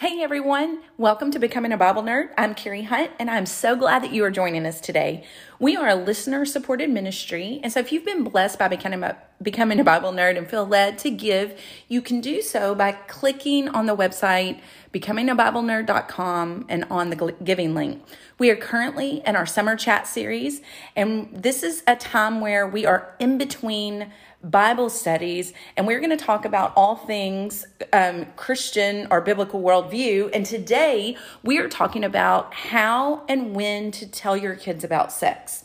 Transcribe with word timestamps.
Hey 0.00 0.22
everyone, 0.22 0.80
welcome 0.96 1.30
to 1.30 1.38
Becoming 1.38 1.72
a 1.72 1.76
Bible 1.76 2.02
Nerd. 2.02 2.30
I'm 2.38 2.54
Carrie 2.54 2.84
Hunt, 2.84 3.10
and 3.18 3.28
I'm 3.28 3.44
so 3.44 3.76
glad 3.76 4.02
that 4.02 4.14
you 4.14 4.24
are 4.24 4.30
joining 4.30 4.64
us 4.64 4.80
today. 4.80 5.24
We 5.58 5.76
are 5.76 5.88
a 5.88 5.94
listener 5.94 6.46
supported 6.46 6.88
ministry, 6.88 7.60
and 7.62 7.70
so 7.70 7.80
if 7.80 7.92
you've 7.92 8.06
been 8.06 8.24
blessed 8.24 8.58
by 8.58 8.68
becoming 8.68 9.02
a, 9.02 9.18
becoming 9.42 9.78
a 9.78 9.84
Bible 9.84 10.10
nerd 10.10 10.38
and 10.38 10.48
feel 10.48 10.64
led 10.64 10.96
to 11.00 11.10
give, 11.10 11.60
you 11.86 12.00
can 12.00 12.22
do 12.22 12.40
so 12.40 12.74
by 12.74 12.92
clicking 12.92 13.68
on 13.68 13.84
the 13.84 13.94
website 13.94 14.62
becomingabiblenerd.com 14.94 16.64
and 16.70 16.84
on 16.84 17.10
the 17.10 17.34
giving 17.44 17.74
link. 17.74 18.02
We 18.38 18.48
are 18.48 18.56
currently 18.56 19.22
in 19.26 19.36
our 19.36 19.44
summer 19.44 19.76
chat 19.76 20.06
series, 20.06 20.62
and 20.96 21.28
this 21.30 21.62
is 21.62 21.82
a 21.86 21.94
time 21.94 22.40
where 22.40 22.66
we 22.66 22.86
are 22.86 23.14
in 23.18 23.36
between 23.36 24.10
Bible 24.42 24.88
studies, 24.88 25.52
and 25.76 25.86
we're 25.86 26.00
going 26.00 26.16
to 26.16 26.24
talk 26.24 26.46
about 26.46 26.72
all 26.74 26.96
things 26.96 27.66
um, 27.92 28.26
Christian 28.36 29.06
or 29.10 29.20
biblical 29.20 29.60
worldview. 29.60 30.30
And 30.32 30.46
today 30.46 31.16
we 31.42 31.58
are 31.58 31.68
talking 31.68 32.04
about 32.04 32.54
how 32.54 33.24
and 33.28 33.54
when 33.54 33.90
to 33.92 34.06
tell 34.06 34.36
your 34.36 34.54
kids 34.54 34.82
about 34.82 35.12
sex. 35.12 35.64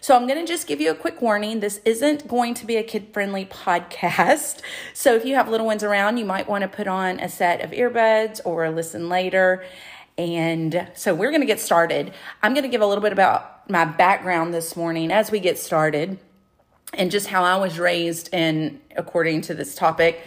So 0.00 0.16
I'm 0.16 0.26
going 0.26 0.40
to 0.40 0.46
just 0.46 0.66
give 0.66 0.80
you 0.80 0.90
a 0.90 0.94
quick 0.94 1.20
warning. 1.20 1.60
This 1.60 1.80
isn't 1.84 2.26
going 2.26 2.54
to 2.54 2.64
be 2.64 2.76
a 2.76 2.82
kid 2.82 3.08
friendly 3.12 3.44
podcast. 3.50 4.60
So 4.94 5.14
if 5.14 5.26
you 5.26 5.34
have 5.34 5.48
little 5.48 5.66
ones 5.66 5.82
around, 5.82 6.16
you 6.16 6.24
might 6.24 6.48
want 6.48 6.62
to 6.62 6.68
put 6.68 6.86
on 6.86 7.20
a 7.20 7.28
set 7.28 7.60
of 7.60 7.72
earbuds 7.72 8.40
or 8.46 8.70
listen 8.70 9.10
later. 9.10 9.62
And 10.16 10.88
so 10.94 11.14
we're 11.14 11.30
going 11.30 11.42
to 11.42 11.46
get 11.46 11.60
started. 11.60 12.14
I'm 12.42 12.54
going 12.54 12.62
to 12.62 12.70
give 12.70 12.80
a 12.80 12.86
little 12.86 13.02
bit 13.02 13.12
about 13.12 13.68
my 13.68 13.84
background 13.84 14.54
this 14.54 14.74
morning 14.74 15.12
as 15.12 15.30
we 15.30 15.38
get 15.38 15.58
started 15.58 16.18
and 16.96 17.10
just 17.10 17.28
how 17.28 17.44
I 17.44 17.56
was 17.56 17.78
raised 17.78 18.28
and 18.32 18.80
according 18.96 19.42
to 19.42 19.54
this 19.54 19.74
topic. 19.74 20.22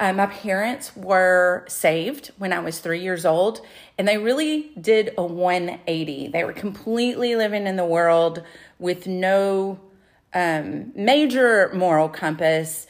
Uh, 0.00 0.12
my 0.12 0.26
parents 0.26 0.94
were 0.96 1.64
saved 1.68 2.32
when 2.38 2.52
I 2.52 2.58
was 2.58 2.80
three 2.80 3.00
years 3.00 3.24
old, 3.24 3.60
and 3.96 4.08
they 4.08 4.18
really 4.18 4.72
did 4.80 5.14
a 5.16 5.24
180. 5.24 6.28
They 6.28 6.44
were 6.44 6.52
completely 6.52 7.36
living 7.36 7.66
in 7.66 7.76
the 7.76 7.84
world 7.84 8.42
with 8.80 9.06
no 9.06 9.78
um, 10.34 10.92
major 10.96 11.70
moral 11.72 12.08
compass, 12.08 12.88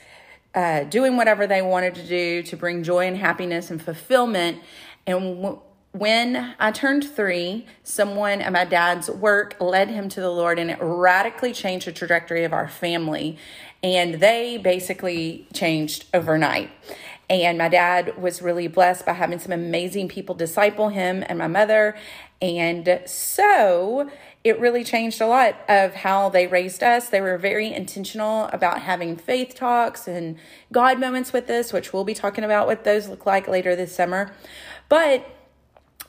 uh, 0.54 0.84
doing 0.84 1.16
whatever 1.16 1.46
they 1.46 1.60
wanted 1.60 1.94
to 1.96 2.06
do 2.06 2.42
to 2.44 2.56
bring 2.56 2.82
joy 2.82 3.06
and 3.06 3.18
happiness 3.18 3.70
and 3.70 3.82
fulfillment. 3.82 4.62
And 5.06 5.42
w- 5.42 5.60
when 5.96 6.56
I 6.58 6.72
turned 6.72 7.04
three, 7.04 7.66
someone 7.84 8.40
at 8.40 8.52
my 8.52 8.64
dad's 8.64 9.08
work 9.08 9.56
led 9.60 9.90
him 9.90 10.08
to 10.08 10.20
the 10.20 10.28
Lord, 10.28 10.58
and 10.58 10.68
it 10.68 10.78
radically 10.80 11.52
changed 11.52 11.86
the 11.86 11.92
trajectory 11.92 12.42
of 12.42 12.52
our 12.52 12.66
family. 12.66 13.38
And 13.80 14.14
they 14.14 14.58
basically 14.58 15.46
changed 15.54 16.06
overnight. 16.12 16.72
And 17.30 17.56
my 17.58 17.68
dad 17.68 18.20
was 18.20 18.42
really 18.42 18.66
blessed 18.66 19.06
by 19.06 19.12
having 19.12 19.38
some 19.38 19.52
amazing 19.52 20.08
people 20.08 20.34
disciple 20.34 20.88
him 20.88 21.22
and 21.28 21.38
my 21.38 21.46
mother. 21.46 21.96
And 22.42 23.00
so 23.06 24.10
it 24.42 24.58
really 24.58 24.82
changed 24.82 25.20
a 25.20 25.26
lot 25.28 25.54
of 25.68 25.94
how 25.94 26.28
they 26.28 26.48
raised 26.48 26.82
us. 26.82 27.08
They 27.08 27.20
were 27.20 27.38
very 27.38 27.72
intentional 27.72 28.46
about 28.52 28.80
having 28.80 29.16
faith 29.16 29.54
talks 29.54 30.08
and 30.08 30.38
God 30.72 30.98
moments 30.98 31.32
with 31.32 31.48
us, 31.48 31.72
which 31.72 31.92
we'll 31.92 32.04
be 32.04 32.14
talking 32.14 32.42
about 32.42 32.66
what 32.66 32.82
those 32.82 33.08
look 33.08 33.26
like 33.26 33.46
later 33.46 33.76
this 33.76 33.94
summer. 33.94 34.34
But 34.88 35.24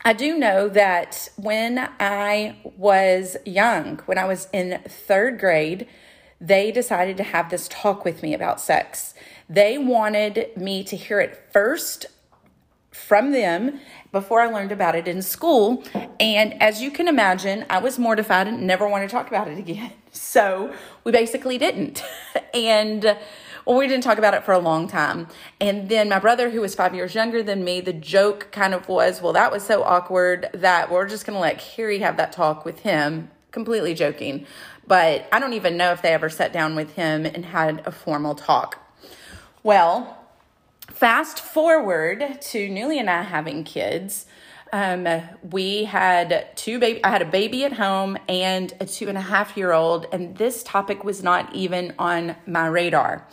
I 0.07 0.13
do 0.13 0.37
know 0.37 0.69
that 0.69 1.29
when 1.35 1.89
I 1.99 2.57
was 2.77 3.37
young, 3.43 3.97
when 4.05 4.19
I 4.19 4.25
was 4.25 4.47
in 4.53 4.79
third 4.87 5.39
grade, 5.39 5.87
they 6.39 6.71
decided 6.71 7.17
to 7.17 7.23
have 7.23 7.49
this 7.49 7.67
talk 7.69 8.05
with 8.05 8.21
me 8.21 8.35
about 8.35 8.61
sex. 8.61 9.15
They 9.49 9.79
wanted 9.79 10.55
me 10.55 10.83
to 10.83 10.95
hear 10.95 11.19
it 11.19 11.49
first 11.51 12.05
from 12.91 13.31
them 13.31 13.79
before 14.11 14.41
I 14.41 14.45
learned 14.45 14.71
about 14.71 14.95
it 14.95 15.07
in 15.07 15.23
school. 15.23 15.83
And 16.19 16.61
as 16.61 16.83
you 16.83 16.91
can 16.91 17.07
imagine, 17.07 17.65
I 17.67 17.79
was 17.79 17.97
mortified 17.97 18.47
and 18.47 18.67
never 18.67 18.87
wanted 18.87 19.09
to 19.09 19.11
talk 19.11 19.27
about 19.27 19.47
it 19.47 19.57
again. 19.57 19.91
So 20.15 20.73
we 21.03 21.11
basically 21.11 21.57
didn't. 21.57 22.01
and 22.53 23.17
well, 23.65 23.77
we 23.77 23.87
didn't 23.87 24.03
talk 24.03 24.17
about 24.17 24.33
it 24.33 24.43
for 24.43 24.53
a 24.53 24.59
long 24.59 24.87
time. 24.87 25.27
And 25.59 25.89
then 25.89 26.07
my 26.09 26.19
brother, 26.19 26.51
who 26.51 26.61
was 26.61 26.75
five 26.75 26.93
years 26.93 27.15
younger 27.15 27.41
than 27.41 27.63
me, 27.63 27.81
the 27.81 27.93
joke 27.93 28.49
kind 28.51 28.73
of 28.73 28.87
was, 28.87 29.21
well, 29.21 29.33
that 29.33 29.51
was 29.51 29.63
so 29.63 29.83
awkward 29.83 30.49
that 30.53 30.91
we're 30.91 31.07
just 31.07 31.25
going 31.25 31.35
to 31.35 31.41
let 31.41 31.57
Carrie 31.57 31.99
have 31.99 32.17
that 32.17 32.31
talk 32.31 32.63
with 32.63 32.81
him. 32.81 33.31
Completely 33.51 33.93
joking. 33.93 34.45
But 34.85 35.27
I 35.31 35.39
don't 35.39 35.53
even 35.53 35.77
know 35.77 35.91
if 35.91 36.01
they 36.01 36.13
ever 36.13 36.29
sat 36.29 36.53
down 36.53 36.75
with 36.75 36.93
him 36.93 37.25
and 37.25 37.45
had 37.45 37.81
a 37.87 37.91
formal 37.91 38.35
talk. 38.35 38.79
Well, 39.63 40.19
fast 40.91 41.39
forward 41.39 42.39
to 42.39 42.69
Newly 42.69 42.99
and 42.99 43.09
I 43.09 43.23
having 43.23 43.63
kids. 43.63 44.27
Um, 44.75 45.07
we 45.51 45.85
had 45.85 46.49
two 46.57 46.79
baby. 46.79 47.01
I 47.01 47.07
had 47.07 47.21
a 47.21 47.31
baby 47.31 47.63
at 47.63 47.71
home 47.71 48.17
and 48.27 48.73
a 48.81 48.85
two 48.85 49.07
and 49.07 49.17
a 49.17 49.21
half 49.21 49.55
year 49.55 49.71
old, 49.71 50.05
and 50.11 50.35
this 50.35 50.63
topic 50.63 51.05
was 51.05 51.23
not 51.23 51.55
even 51.55 51.93
on 51.97 52.35
my 52.45 52.67
radar. 52.67 53.25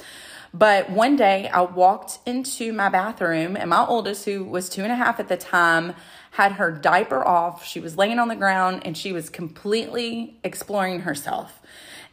But 0.55 0.91
one 0.91 1.17
day 1.17 1.49
I 1.49 1.63
walked 1.63 2.21
into 2.27 2.73
my 2.73 2.89
bathroom, 2.91 3.57
and 3.57 3.71
my 3.71 3.85
oldest, 3.85 4.25
who 4.25 4.45
was 4.45 4.69
two 4.69 4.85
and 4.85 4.93
a 4.93 4.95
half 4.95 5.19
at 5.19 5.27
the 5.27 5.37
time, 5.37 5.95
had 6.31 6.53
her 6.53 6.71
diaper 6.71 7.27
off. 7.27 7.65
She 7.65 7.81
was 7.81 7.99
laying 7.99 8.21
on 8.21 8.29
the 8.29 8.37
ground 8.37 8.83
and 8.85 8.97
she 8.97 9.13
was 9.13 9.29
completely 9.29 10.39
exploring 10.45 11.01
herself. 11.01 11.61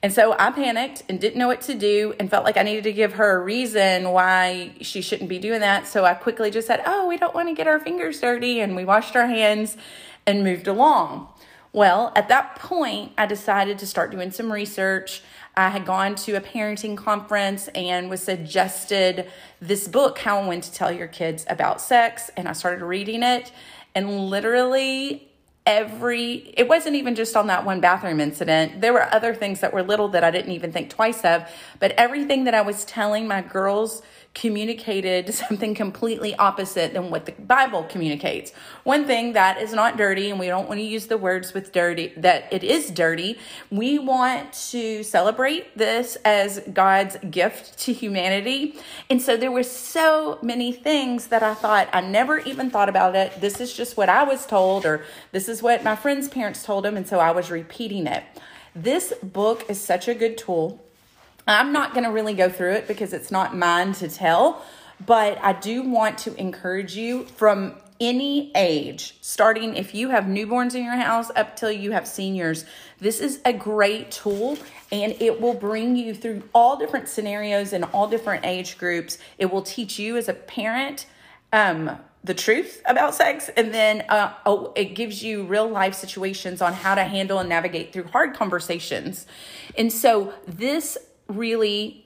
And 0.01 0.13
so 0.13 0.33
I 0.39 0.51
panicked 0.51 1.03
and 1.09 1.19
didn't 1.19 1.37
know 1.37 1.47
what 1.47 1.61
to 1.61 1.75
do 1.75 2.13
and 2.19 2.29
felt 2.29 2.45
like 2.45 2.55
I 2.55 2.63
needed 2.63 2.85
to 2.85 2.93
give 2.93 3.13
her 3.13 3.37
a 3.37 3.43
reason 3.43 4.11
why 4.11 4.73
she 4.79 5.01
shouldn't 5.01 5.29
be 5.29 5.39
doing 5.39 5.59
that. 5.59 5.87
So 5.87 6.05
I 6.05 6.13
quickly 6.13 6.51
just 6.51 6.67
said, 6.67 6.81
Oh, 6.85 7.07
we 7.07 7.17
don't 7.17 7.35
want 7.35 7.49
to 7.49 7.53
get 7.53 7.67
our 7.67 7.79
fingers 7.79 8.21
dirty. 8.21 8.61
And 8.61 8.75
we 8.75 8.85
washed 8.85 9.15
our 9.17 9.27
hands 9.27 9.75
and 10.25 10.43
moved 10.43 10.67
along. 10.67 11.27
Well, 11.73 12.13
at 12.15 12.29
that 12.29 12.55
point, 12.55 13.11
I 13.17 13.25
decided 13.25 13.77
to 13.79 13.87
start 13.87 14.09
doing 14.09 14.31
some 14.31 14.51
research. 14.51 15.21
I 15.55 15.69
had 15.69 15.85
gone 15.85 16.15
to 16.15 16.33
a 16.33 16.41
parenting 16.41 16.95
conference 16.95 17.67
and 17.75 18.09
was 18.09 18.23
suggested 18.23 19.29
this 19.61 19.87
book, 19.87 20.19
How 20.19 20.39
and 20.39 20.47
When 20.47 20.61
to 20.61 20.71
Tell 20.71 20.91
Your 20.91 21.07
Kids 21.07 21.45
About 21.47 21.81
Sex. 21.81 22.31
And 22.37 22.47
I 22.47 22.53
started 22.53 22.83
reading 22.83 23.21
it. 23.21 23.51
And 23.93 24.29
literally, 24.29 25.28
every 25.69 26.51
it 26.57 26.67
wasn't 26.67 26.95
even 26.95 27.13
just 27.13 27.37
on 27.37 27.45
that 27.45 27.63
one 27.63 27.79
bathroom 27.79 28.19
incident. 28.19 28.81
There 28.81 28.91
were 28.91 29.03
other 29.13 29.35
things 29.35 29.59
that 29.59 29.71
were 29.71 29.83
little 29.83 30.07
that 30.09 30.23
i 30.23 30.31
didn't 30.31 30.51
even 30.51 30.71
think 30.71 30.89
twice 30.89 31.23
of 31.23 31.47
but 31.79 31.91
everything 31.91 32.45
that 32.45 32.55
i 32.55 32.61
was 32.61 32.83
telling 32.85 33.27
my 33.27 33.41
girls 33.41 34.01
communicated 34.33 35.33
something 35.49 35.75
completely 35.75 36.35
opposite 36.35 36.93
than 36.93 37.09
what 37.09 37.25
the 37.25 37.31
Bible 37.33 37.83
communicates. 37.83 38.51
One 38.83 39.05
thing 39.05 39.33
that 39.33 39.61
is 39.61 39.73
not 39.73 39.97
dirty, 39.97 40.29
and 40.29 40.39
we 40.39 40.47
don't 40.47 40.67
want 40.67 40.79
to 40.79 40.85
use 40.85 41.07
the 41.07 41.17
words 41.17 41.53
with 41.53 41.71
dirty, 41.71 42.13
that 42.17 42.51
it 42.51 42.63
is 42.63 42.91
dirty. 42.91 43.37
We 43.71 43.99
want 43.99 44.53
to 44.71 45.03
celebrate 45.03 45.77
this 45.77 46.15
as 46.23 46.61
God's 46.71 47.17
gift 47.29 47.77
to 47.79 47.93
humanity. 47.93 48.75
And 49.09 49.21
so 49.21 49.35
there 49.37 49.51
were 49.51 49.63
so 49.63 50.39
many 50.41 50.71
things 50.71 51.27
that 51.27 51.43
I 51.43 51.53
thought, 51.53 51.89
I 51.91 52.01
never 52.01 52.39
even 52.39 52.69
thought 52.69 52.89
about 52.89 53.15
it. 53.15 53.41
This 53.41 53.59
is 53.59 53.73
just 53.73 53.97
what 53.97 54.09
I 54.09 54.23
was 54.23 54.45
told, 54.45 54.85
or 54.85 55.03
this 55.31 55.49
is 55.49 55.61
what 55.61 55.83
my 55.83 55.95
friend's 55.95 56.29
parents 56.29 56.63
told 56.63 56.85
them. 56.85 56.95
And 56.95 57.07
so 57.07 57.19
I 57.19 57.31
was 57.31 57.51
repeating 57.51 58.07
it. 58.07 58.23
This 58.75 59.13
book 59.23 59.65
is 59.67 59.81
such 59.81 60.07
a 60.07 60.13
good 60.13 60.37
tool 60.37 60.83
I'm 61.49 61.71
not 61.71 61.93
going 61.93 62.03
to 62.03 62.11
really 62.11 62.35
go 62.35 62.49
through 62.49 62.73
it 62.73 62.87
because 62.87 63.11
it's 63.11 63.31
not 63.31 63.57
mine 63.57 63.93
to 63.93 64.07
tell, 64.07 64.63
but 65.05 65.37
I 65.43 65.53
do 65.53 65.81
want 65.81 66.19
to 66.19 66.35
encourage 66.35 66.95
you 66.95 67.25
from 67.25 67.75
any 67.99 68.51
age, 68.55 69.17
starting 69.21 69.75
if 69.75 69.93
you 69.93 70.09
have 70.09 70.23
newborns 70.25 70.73
in 70.73 70.83
your 70.83 70.95
house 70.95 71.31
up 71.35 71.55
till 71.57 71.71
you 71.71 71.91
have 71.91 72.07
seniors, 72.07 72.65
this 72.99 73.19
is 73.19 73.41
a 73.43 73.51
great 73.51 74.11
tool 74.11 74.57
and 74.91 75.15
it 75.19 75.41
will 75.41 75.53
bring 75.53 75.95
you 75.95 76.13
through 76.13 76.43
all 76.53 76.77
different 76.77 77.09
scenarios 77.09 77.73
and 77.73 77.83
all 77.85 78.07
different 78.07 78.45
age 78.45 78.77
groups. 78.77 79.17
It 79.37 79.51
will 79.51 79.63
teach 79.63 79.99
you 79.99 80.15
as 80.15 80.29
a 80.29 80.33
parent 80.33 81.07
um, 81.51 81.97
the 82.23 82.33
truth 82.33 82.81
about 82.85 83.15
sex 83.15 83.49
and 83.57 83.73
then 83.73 84.05
uh, 84.07 84.33
oh, 84.45 84.71
it 84.75 84.95
gives 84.95 85.21
you 85.21 85.43
real 85.43 85.67
life 85.67 85.95
situations 85.95 86.61
on 86.61 86.73
how 86.73 86.95
to 86.95 87.03
handle 87.03 87.39
and 87.39 87.49
navigate 87.49 87.91
through 87.91 88.05
hard 88.05 88.33
conversations. 88.33 89.25
And 89.77 89.91
so 89.91 90.33
this 90.47 90.97
really 91.29 92.05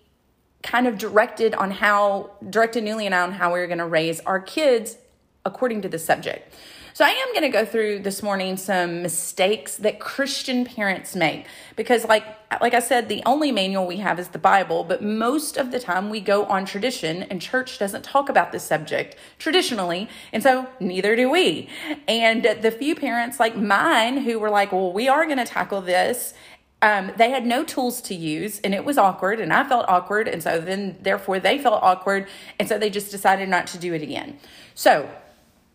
kind 0.62 0.88
of 0.88 0.98
directed 0.98 1.54
on 1.56 1.72
how 1.72 2.32
directed 2.50 2.84
Newly 2.84 3.06
and 3.06 3.16
I 3.16 3.22
on 3.22 3.34
how 3.34 3.54
we 3.54 3.60
were 3.60 3.68
going 3.68 3.80
to 3.80 3.86
raise 3.86 4.20
our 4.22 4.40
kids 4.40 4.98
according 5.46 5.82
to 5.82 5.90
the 5.90 6.00
subject. 6.00 6.54
So 6.96 7.04
I 7.04 7.10
am 7.10 7.30
going 7.34 7.42
to 7.42 7.50
go 7.50 7.66
through 7.66 8.00
this 8.00 8.22
morning 8.22 8.56
some 8.56 9.02
mistakes 9.02 9.78
that 9.78 10.00
Christian 10.00 10.64
parents 10.64 11.16
make 11.16 11.48
because 11.76 12.06
like 12.06 12.24
like 12.62 12.76
I 12.76 12.80
said 12.80 13.10
the 13.10 13.24
only 13.26 13.52
manual 13.52 13.88
we 13.88 13.98
have 13.98 14.20
is 14.20 14.28
the 14.28 14.38
Bible, 14.38 14.84
but 14.84 15.02
most 15.02 15.58
of 15.58 15.72
the 15.72 15.80
time 15.80 16.12
we 16.12 16.20
go 16.20 16.46
on 16.46 16.66
tradition 16.66 17.24
and 17.24 17.42
church 17.42 17.80
doesn't 17.80 18.04
talk 18.04 18.30
about 18.30 18.52
this 18.52 18.64
subject 18.64 19.16
traditionally, 19.40 20.08
and 20.32 20.44
so 20.44 20.68
neither 20.80 21.16
do 21.16 21.32
we. 21.32 21.68
And 22.08 22.44
the 22.62 22.70
few 22.70 22.94
parents 22.96 23.40
like 23.40 23.58
mine 23.58 24.18
who 24.18 24.38
were 24.38 24.52
like, 24.52 24.72
"Well, 24.72 24.94
we 24.94 25.08
are 25.08 25.26
going 25.26 25.40
to 25.40 25.46
tackle 25.46 25.82
this." 25.82 26.36
Um, 26.84 27.12
they 27.18 27.32
had 27.32 27.46
no 27.46 27.64
tools 27.64 28.02
to 28.02 28.14
use 28.14 28.60
and 28.60 28.76
it 28.76 28.86
was 28.86 28.98
awkward 28.98 29.40
and 29.40 29.52
i 29.52 29.64
felt 29.68 29.86
awkward 29.88 30.28
and 30.28 30.44
so 30.44 30.60
then 30.60 30.96
therefore 31.02 31.40
they 31.40 31.58
felt 31.58 31.82
awkward 31.82 32.28
and 32.60 32.68
so 32.70 32.78
they 32.78 32.90
just 32.90 33.10
decided 33.10 33.50
not 33.50 33.66
to 33.66 33.78
do 33.80 33.94
it 33.94 34.04
again 34.04 34.38
so 34.76 35.10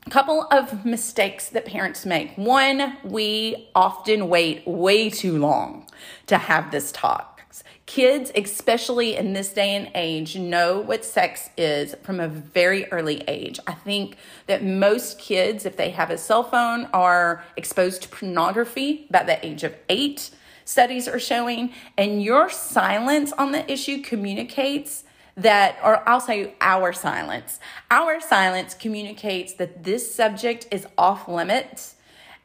a 0.06 0.10
couple 0.10 0.46
of 0.50 0.86
mistakes 0.86 1.50
that 1.50 1.66
parents 1.66 2.06
make. 2.06 2.34
One, 2.38 2.96
we 3.04 3.68
often 3.74 4.30
wait 4.30 4.66
way 4.66 5.10
too 5.10 5.36
long 5.36 5.86
to 6.28 6.38
have 6.38 6.70
this 6.70 6.90
talk. 6.92 7.42
Kids, 7.84 8.32
especially 8.34 9.16
in 9.16 9.34
this 9.34 9.52
day 9.52 9.74
and 9.74 9.90
age, 9.94 10.34
know 10.36 10.80
what 10.80 11.04
sex 11.04 11.50
is 11.58 11.94
from 12.02 12.20
a 12.20 12.28
very 12.28 12.90
early 12.92 13.22
age. 13.28 13.60
I 13.66 13.72
think 13.72 14.16
that 14.46 14.64
most 14.64 15.18
kids, 15.18 15.66
if 15.66 15.76
they 15.76 15.90
have 15.90 16.08
a 16.08 16.16
cell 16.16 16.42
phone, 16.42 16.88
are 16.94 17.44
exposed 17.58 18.00
to 18.02 18.08
pornography 18.08 19.06
by 19.10 19.24
the 19.24 19.44
age 19.46 19.62
of 19.62 19.74
eight, 19.90 20.30
studies 20.68 21.08
are 21.08 21.18
showing. 21.18 21.72
And 21.96 22.22
your 22.22 22.50
silence 22.50 23.32
on 23.32 23.52
the 23.52 23.70
issue 23.72 24.02
communicates 24.02 25.04
that, 25.34 25.78
or 25.82 26.06
I'll 26.06 26.20
say 26.20 26.54
our 26.60 26.92
silence. 26.92 27.58
Our 27.90 28.20
silence 28.20 28.74
communicates 28.74 29.54
that 29.54 29.84
this 29.84 30.14
subject 30.14 30.66
is 30.70 30.86
off 30.98 31.26
limits 31.26 31.94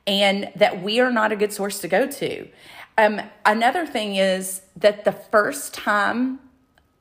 and 0.08 0.52
that 0.56 0.82
we 0.82 1.02
are 1.02 1.12
not 1.12 1.34
a 1.34 1.36
good 1.36 1.52
source 1.52 1.80
to 1.80 1.88
go 1.90 2.08
to. 2.08 2.48
Um, 2.98 3.20
another 3.46 3.86
thing 3.86 4.16
is 4.16 4.62
that 4.78 5.04
the 5.04 5.12
first 5.12 5.74
time, 5.74 6.40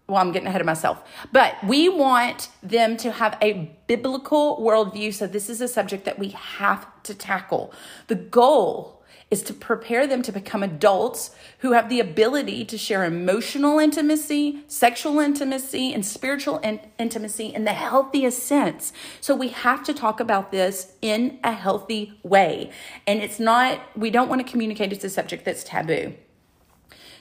well, 0.09 0.19
I'm 0.19 0.33
getting 0.33 0.49
ahead 0.49 0.61
of 0.61 0.67
myself, 0.67 1.03
but 1.31 1.55
we 1.63 1.89
want 1.89 2.49
them 2.63 2.97
to 2.97 3.13
have 3.13 3.39
a 3.41 3.71
biblical 3.87 4.59
worldview. 4.61 5.15
So 5.15 5.27
this 5.27 5.49
is 5.49 5.61
a 5.61 5.69
subject 5.69 6.05
that 6.07 6.19
we 6.19 6.31
have 6.31 6.87
to 7.05 7.15
tackle. 7.15 7.73
The 8.09 8.17
goal 8.17 9.01
is 9.32 9.43
to 9.43 9.55
prepare 9.55 10.06
them 10.06 10.20
to 10.20 10.31
become 10.31 10.62
adults 10.62 11.34
who 11.61 11.73
have 11.73 11.88
the 11.88 11.99
ability 11.99 12.67
to 12.67 12.76
share 12.76 13.02
emotional 13.02 13.79
intimacy, 13.79 14.62
sexual 14.69 15.19
intimacy, 15.19 15.94
and 15.94 16.05
spiritual 16.05 16.58
in- 16.58 16.79
intimacy 16.99 17.46
in 17.46 17.64
the 17.64 17.73
healthiest 17.73 18.43
sense. 18.43 18.93
So 19.23 19.34
we 19.34 19.49
have 19.49 19.82
to 19.84 19.94
talk 19.94 20.20
about 20.20 20.52
this 20.52 20.93
in 21.00 21.38
a 21.43 21.52
healthy 21.52 22.20
way. 22.23 22.70
And 23.06 23.20
it's 23.20 23.40
not, 23.40 23.81
we 23.96 24.11
don't 24.11 24.29
want 24.29 24.46
to 24.46 24.50
communicate 24.50 24.93
it's 24.93 25.02
a 25.02 25.08
subject 25.08 25.46
that's 25.46 25.64
taboo. 25.64 26.12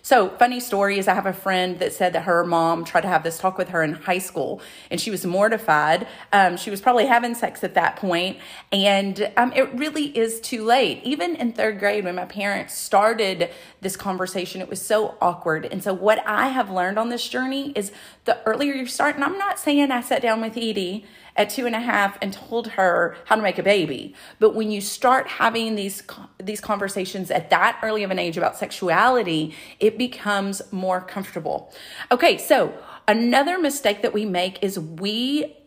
So, 0.03 0.29
funny 0.29 0.59
story 0.59 0.97
is 0.97 1.07
I 1.07 1.13
have 1.13 1.27
a 1.27 1.33
friend 1.33 1.77
that 1.77 1.93
said 1.93 2.13
that 2.13 2.23
her 2.23 2.43
mom 2.43 2.85
tried 2.85 3.01
to 3.01 3.07
have 3.07 3.21
this 3.21 3.37
talk 3.37 3.59
with 3.59 3.69
her 3.69 3.83
in 3.83 3.93
high 3.93 4.17
school 4.17 4.59
and 4.89 4.99
she 4.99 5.11
was 5.11 5.25
mortified. 5.27 6.07
Um, 6.33 6.57
she 6.57 6.71
was 6.71 6.81
probably 6.81 7.05
having 7.05 7.35
sex 7.35 7.63
at 7.63 7.75
that 7.75 7.97
point, 7.97 8.39
and 8.71 9.31
um, 9.37 9.53
it 9.53 9.71
really 9.75 10.05
is 10.17 10.41
too 10.41 10.63
late. 10.63 11.01
Even 11.03 11.35
in 11.35 11.53
third 11.53 11.77
grade, 11.77 12.03
when 12.05 12.15
my 12.15 12.25
parents 12.25 12.75
started 12.75 13.51
this 13.81 13.95
conversation, 13.95 14.59
it 14.59 14.69
was 14.69 14.81
so 14.81 15.15
awkward. 15.21 15.65
And 15.65 15.83
so, 15.83 15.93
what 15.93 16.25
I 16.25 16.47
have 16.47 16.71
learned 16.71 16.97
on 16.97 17.09
this 17.09 17.27
journey 17.27 17.71
is 17.75 17.91
the 18.25 18.41
earlier 18.47 18.73
you 18.73 18.87
start, 18.87 19.15
and 19.15 19.23
I'm 19.23 19.37
not 19.37 19.59
saying 19.59 19.91
I 19.91 20.01
sat 20.01 20.23
down 20.23 20.41
with 20.41 20.57
Edie 20.57 21.05
at 21.35 21.49
two 21.49 21.65
and 21.65 21.75
a 21.75 21.79
half 21.79 22.17
and 22.21 22.33
told 22.33 22.67
her 22.67 23.15
how 23.25 23.35
to 23.35 23.41
make 23.41 23.57
a 23.57 23.63
baby. 23.63 24.13
But 24.39 24.53
when 24.53 24.71
you 24.71 24.81
start 24.81 25.27
having 25.27 25.75
these 25.75 26.03
these 26.39 26.61
conversations 26.61 27.31
at 27.31 27.49
that 27.49 27.79
early 27.83 28.03
of 28.03 28.11
an 28.11 28.19
age 28.19 28.37
about 28.37 28.57
sexuality, 28.57 29.55
it 29.79 29.90
becomes 29.97 30.61
more 30.71 31.01
comfortable. 31.01 31.73
Okay, 32.11 32.37
so 32.37 32.73
another 33.07 33.59
mistake 33.59 34.01
that 34.01 34.13
we 34.13 34.25
make 34.25 34.61
is 34.63 34.79
we 34.79 35.57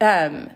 um 0.00 0.50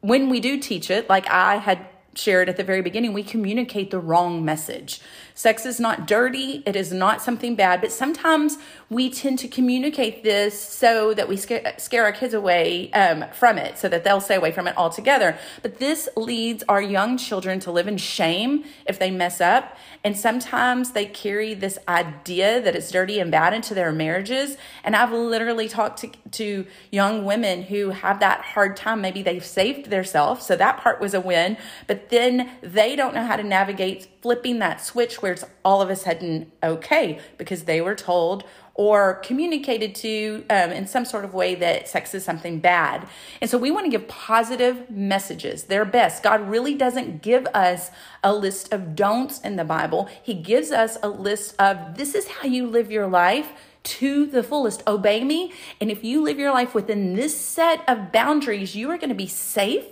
when 0.00 0.28
we 0.28 0.40
do 0.40 0.58
teach 0.58 0.90
it, 0.90 1.08
like 1.08 1.28
I 1.28 1.56
had 1.56 1.86
shared 2.14 2.48
at 2.48 2.56
the 2.56 2.64
very 2.64 2.82
beginning, 2.82 3.12
we 3.12 3.22
communicate 3.22 3.90
the 3.90 3.98
wrong 3.98 4.44
message. 4.44 5.00
Sex 5.34 5.64
is 5.64 5.78
not 5.78 6.06
dirty, 6.06 6.62
it 6.66 6.74
is 6.74 6.92
not 6.92 7.22
something 7.22 7.54
bad, 7.54 7.80
but 7.80 7.92
sometimes 7.92 8.58
we 8.90 9.08
tend 9.08 9.38
to 9.38 9.48
communicate 9.48 10.24
this 10.24 10.60
so 10.60 11.14
that 11.14 11.28
we 11.28 11.36
scare, 11.36 11.74
scare 11.78 12.04
our 12.04 12.12
kids 12.12 12.34
away 12.34 12.90
um, 12.92 13.24
from 13.32 13.56
it, 13.56 13.78
so 13.78 13.88
that 13.88 14.02
they'll 14.02 14.20
stay 14.20 14.34
away 14.34 14.50
from 14.50 14.66
it 14.66 14.76
altogether. 14.76 15.38
But 15.62 15.78
this 15.78 16.08
leads 16.16 16.64
our 16.68 16.82
young 16.82 17.16
children 17.18 17.60
to 17.60 17.70
live 17.70 17.86
in 17.86 17.98
shame 17.98 18.64
if 18.86 18.98
they 18.98 19.10
mess 19.10 19.40
up. 19.40 19.76
And 20.04 20.16
sometimes 20.16 20.92
they 20.92 21.06
carry 21.06 21.54
this 21.54 21.78
idea 21.88 22.60
that 22.60 22.76
it's 22.76 22.90
dirty 22.90 23.18
and 23.18 23.30
bad 23.30 23.52
into 23.52 23.74
their 23.74 23.92
marriages. 23.92 24.56
And 24.84 24.94
I've 24.94 25.12
literally 25.12 25.68
talked 25.68 26.00
to, 26.00 26.10
to 26.32 26.66
young 26.90 27.24
women 27.24 27.62
who 27.62 27.90
have 27.90 28.20
that 28.20 28.40
hard 28.40 28.76
time. 28.76 29.00
Maybe 29.00 29.22
they've 29.22 29.44
saved 29.44 29.90
themselves, 29.90 30.46
so 30.46 30.56
that 30.56 30.78
part 30.78 31.00
was 31.00 31.14
a 31.14 31.20
win, 31.20 31.56
but 31.86 32.10
then 32.10 32.50
they 32.62 32.96
don't 32.96 33.14
know 33.14 33.24
how 33.24 33.36
to 33.36 33.42
navigate 33.42 34.08
flipping 34.22 34.58
that 34.58 34.80
switch 34.80 35.22
where 35.22 35.32
it's 35.32 35.44
all 35.64 35.80
of 35.80 35.90
a 35.90 35.96
sudden 35.96 36.50
okay 36.62 37.18
because 37.36 37.64
they 37.64 37.80
were 37.80 37.94
told 37.94 38.44
or 38.78 39.14
communicated 39.24 39.92
to 39.92 40.44
um, 40.48 40.70
in 40.70 40.86
some 40.86 41.04
sort 41.04 41.24
of 41.24 41.34
way 41.34 41.56
that 41.56 41.88
sex 41.88 42.14
is 42.14 42.24
something 42.24 42.60
bad. 42.60 43.06
And 43.40 43.50
so 43.50 43.58
we 43.58 43.72
want 43.72 43.86
to 43.86 43.90
give 43.90 44.06
positive 44.06 44.88
messages, 44.88 45.64
their 45.64 45.84
best. 45.84 46.22
God 46.22 46.48
really 46.48 46.76
doesn't 46.76 47.20
give 47.20 47.46
us 47.48 47.90
a 48.22 48.32
list 48.32 48.72
of 48.72 48.94
don'ts 48.94 49.40
in 49.40 49.56
the 49.56 49.64
Bible, 49.64 50.08
He 50.22 50.32
gives 50.32 50.70
us 50.70 50.96
a 51.02 51.08
list 51.08 51.56
of 51.58 51.96
this 51.96 52.14
is 52.14 52.28
how 52.28 52.48
you 52.48 52.68
live 52.68 52.90
your 52.90 53.08
life 53.08 53.50
to 53.82 54.26
the 54.26 54.42
fullest. 54.44 54.82
Obey 54.86 55.24
me. 55.24 55.52
And 55.80 55.90
if 55.90 56.04
you 56.04 56.22
live 56.22 56.38
your 56.38 56.52
life 56.52 56.74
within 56.74 57.14
this 57.14 57.38
set 57.38 57.82
of 57.88 58.12
boundaries, 58.12 58.76
you 58.76 58.90
are 58.90 58.96
going 58.96 59.08
to 59.08 59.14
be 59.14 59.26
safe 59.26 59.86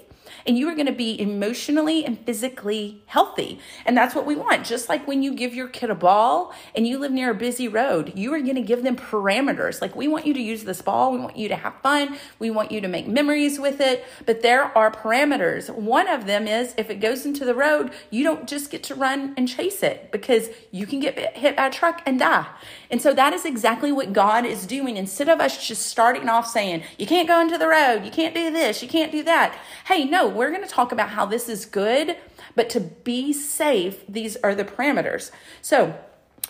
and 0.47 0.57
you 0.57 0.69
are 0.69 0.75
going 0.75 0.87
to 0.87 0.93
be 0.93 1.21
emotionally 1.21 2.05
and 2.05 2.19
physically 2.21 3.03
healthy. 3.07 3.59
And 3.85 3.97
that's 3.97 4.15
what 4.15 4.27
we 4.27 4.37
want. 4.37 4.65
Just 4.65 4.89
like 4.89 5.07
when 5.07 5.23
you 5.23 5.35
give 5.35 5.55
your 5.55 5.69
kid 5.69 5.91
a 5.91 5.95
ball 5.95 6.55
and 6.75 6.87
you 6.87 6.99
live 6.99 7.13
near 7.13 7.31
a 7.31 7.35
busy 7.35 7.69
road, 7.69 8.13
you 8.17 8.33
are 8.35 8.41
going 8.41 8.55
to 8.55 8.63
give 8.63 8.83
them 8.83 8.97
parameters. 8.97 9.81
Like 9.81 9.97
we 9.97 10.09
want 10.09 10.27
you 10.27 10.35
to 10.35 10.41
use 10.41 10.65
this 10.65 10.83
ball, 10.83 11.13
we 11.13 11.19
want 11.19 11.37
you 11.37 11.49
to 11.49 11.57
have 11.57 11.75
fun, 11.83 12.17
we 12.39 12.51
want 12.51 12.71
you 12.71 12.81
to 12.81 12.89
make 12.89 13.07
memories 13.07 13.59
with 13.59 13.81
it, 13.81 14.05
but 14.25 14.43
there 14.43 14.77
are 14.77 14.91
parameters. 14.91 15.71
One 15.75 16.09
of 16.09 16.27
them 16.27 16.47
is 16.47 16.75
if 16.77 16.91
it 16.91 17.01
goes 17.01 17.27
into 17.27 17.45
the 17.45 17.55
road, 17.55 17.91
you 18.11 18.23
don't 18.23 18.49
just 18.49 18.71
get 18.71 18.83
to 18.85 18.95
run 18.95 19.35
and 19.37 19.49
chase 19.49 19.83
it 19.83 20.11
because 20.13 20.49
you 20.71 20.87
can 20.87 21.01
get 21.01 21.37
hit 21.37 21.57
by 21.57 21.67
a 21.67 21.71
truck 21.71 22.03
and 22.07 22.19
die. 22.19 22.47
And 22.91 23.03
so 23.03 23.13
that 23.15 23.33
is 23.33 23.45
exactly 23.45 23.93
what 23.93 24.13
God 24.13 24.45
is 24.45 24.67
doing. 24.67 24.97
Instead 24.97 25.29
of 25.29 25.41
us 25.41 25.67
just 25.67 25.87
starting 25.87 26.29
off 26.29 26.47
saying, 26.47 26.85
you 26.99 27.07
can't 27.07 27.29
go 27.29 27.41
into 27.41 27.59
the 27.59 27.69
road, 27.69 28.05
you 28.05 28.11
can't 28.11 28.35
do 28.35 28.51
this, 28.51 28.83
you 28.83 28.89
can't 28.89 29.13
do 29.13 29.23
that. 29.25 29.59
Hey, 29.87 30.05
no, 30.05 30.36
we're 30.37 30.51
going 30.51 30.63
to 30.63 30.69
talk 30.69 30.93
about 30.93 31.11
how 31.11 31.27
this 31.27 31.49
is 31.49 31.65
good, 31.65 32.17
but 32.55 32.71
to 32.71 32.81
be 32.81 33.33
safe, 33.33 34.07
these 34.09 34.37
are 34.37 34.55
the 34.55 34.65
parameters. 34.65 35.31
So, 35.63 35.99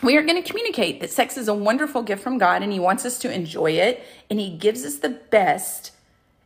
we 0.02 0.16
are 0.16 0.22
going 0.22 0.42
to 0.42 0.46
communicate 0.46 1.00
that 1.00 1.10
sex 1.10 1.38
is 1.38 1.48
a 1.48 1.54
wonderful 1.54 2.02
gift 2.02 2.22
from 2.22 2.36
God 2.36 2.62
and 2.62 2.72
He 2.72 2.78
wants 2.78 3.06
us 3.06 3.18
to 3.20 3.32
enjoy 3.32 3.72
it 3.72 4.04
and 4.28 4.38
He 4.38 4.50
gives 4.50 4.84
us 4.84 4.96
the 4.96 5.08
best 5.08 5.92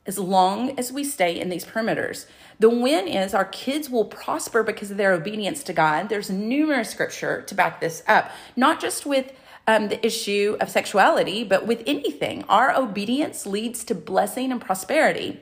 as 0.06 0.18
long 0.18 0.78
as 0.78 0.92
we 0.92 1.04
stay 1.04 1.38
in 1.38 1.48
these 1.48 1.64
perimeters. 1.64 2.26
The 2.58 2.70
win 2.70 3.08
is 3.08 3.34
our 3.34 3.44
kids 3.44 3.90
will 3.90 4.04
prosper 4.04 4.62
because 4.62 4.90
of 4.90 4.96
their 4.96 5.12
obedience 5.12 5.62
to 5.64 5.72
God. 5.72 6.08
There's 6.08 6.30
numerous 6.30 6.90
scripture 6.90 7.42
to 7.42 7.54
back 7.54 7.80
this 7.80 8.02
up, 8.06 8.30
not 8.56 8.80
just 8.80 9.04
with 9.04 9.32
um, 9.66 9.88
the 9.88 10.04
issue 10.04 10.56
of 10.60 10.70
sexuality, 10.70 11.44
but 11.44 11.66
with 11.66 11.82
anything. 11.86 12.44
Our 12.48 12.74
obedience 12.74 13.46
leads 13.46 13.84
to 13.84 13.94
blessing 13.94 14.50
and 14.50 14.60
prosperity. 14.60 15.40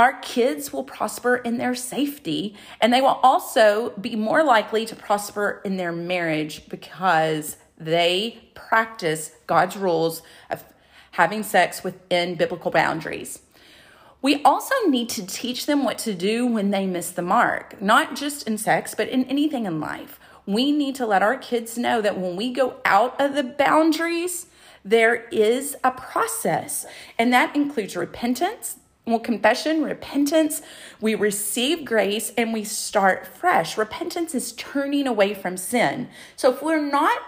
Our 0.00 0.14
kids 0.20 0.72
will 0.72 0.84
prosper 0.84 1.36
in 1.36 1.58
their 1.58 1.74
safety, 1.74 2.56
and 2.80 2.90
they 2.90 3.02
will 3.02 3.20
also 3.22 3.90
be 4.00 4.16
more 4.16 4.42
likely 4.42 4.86
to 4.86 4.96
prosper 4.96 5.60
in 5.62 5.76
their 5.76 5.92
marriage 5.92 6.70
because 6.70 7.58
they 7.76 8.50
practice 8.54 9.32
God's 9.46 9.76
rules 9.76 10.22
of 10.48 10.64
having 11.10 11.42
sex 11.42 11.84
within 11.84 12.34
biblical 12.34 12.70
boundaries. 12.70 13.42
We 14.22 14.42
also 14.42 14.74
need 14.86 15.10
to 15.10 15.26
teach 15.26 15.66
them 15.66 15.84
what 15.84 15.98
to 15.98 16.14
do 16.14 16.46
when 16.46 16.70
they 16.70 16.86
miss 16.86 17.10
the 17.10 17.20
mark, 17.20 17.82
not 17.82 18.16
just 18.16 18.48
in 18.48 18.56
sex, 18.56 18.94
but 18.94 19.08
in 19.10 19.24
anything 19.26 19.66
in 19.66 19.80
life. 19.80 20.18
We 20.46 20.72
need 20.72 20.94
to 20.94 21.04
let 21.04 21.22
our 21.22 21.36
kids 21.36 21.76
know 21.76 22.00
that 22.00 22.18
when 22.18 22.36
we 22.36 22.54
go 22.54 22.76
out 22.86 23.20
of 23.20 23.34
the 23.34 23.44
boundaries, 23.44 24.46
there 24.82 25.26
is 25.28 25.76
a 25.84 25.90
process, 25.90 26.86
and 27.18 27.30
that 27.34 27.54
includes 27.54 27.96
repentance, 27.96 28.78
well, 29.10 29.20
confession, 29.20 29.82
repentance, 29.82 30.62
we 31.00 31.14
receive 31.14 31.84
grace 31.84 32.32
and 32.36 32.52
we 32.52 32.64
start 32.64 33.26
fresh. 33.26 33.76
Repentance 33.76 34.34
is 34.34 34.52
turning 34.52 35.06
away 35.06 35.34
from 35.34 35.56
sin. 35.56 36.08
So 36.36 36.52
if 36.52 36.62
we're 36.62 36.84
not 36.84 37.20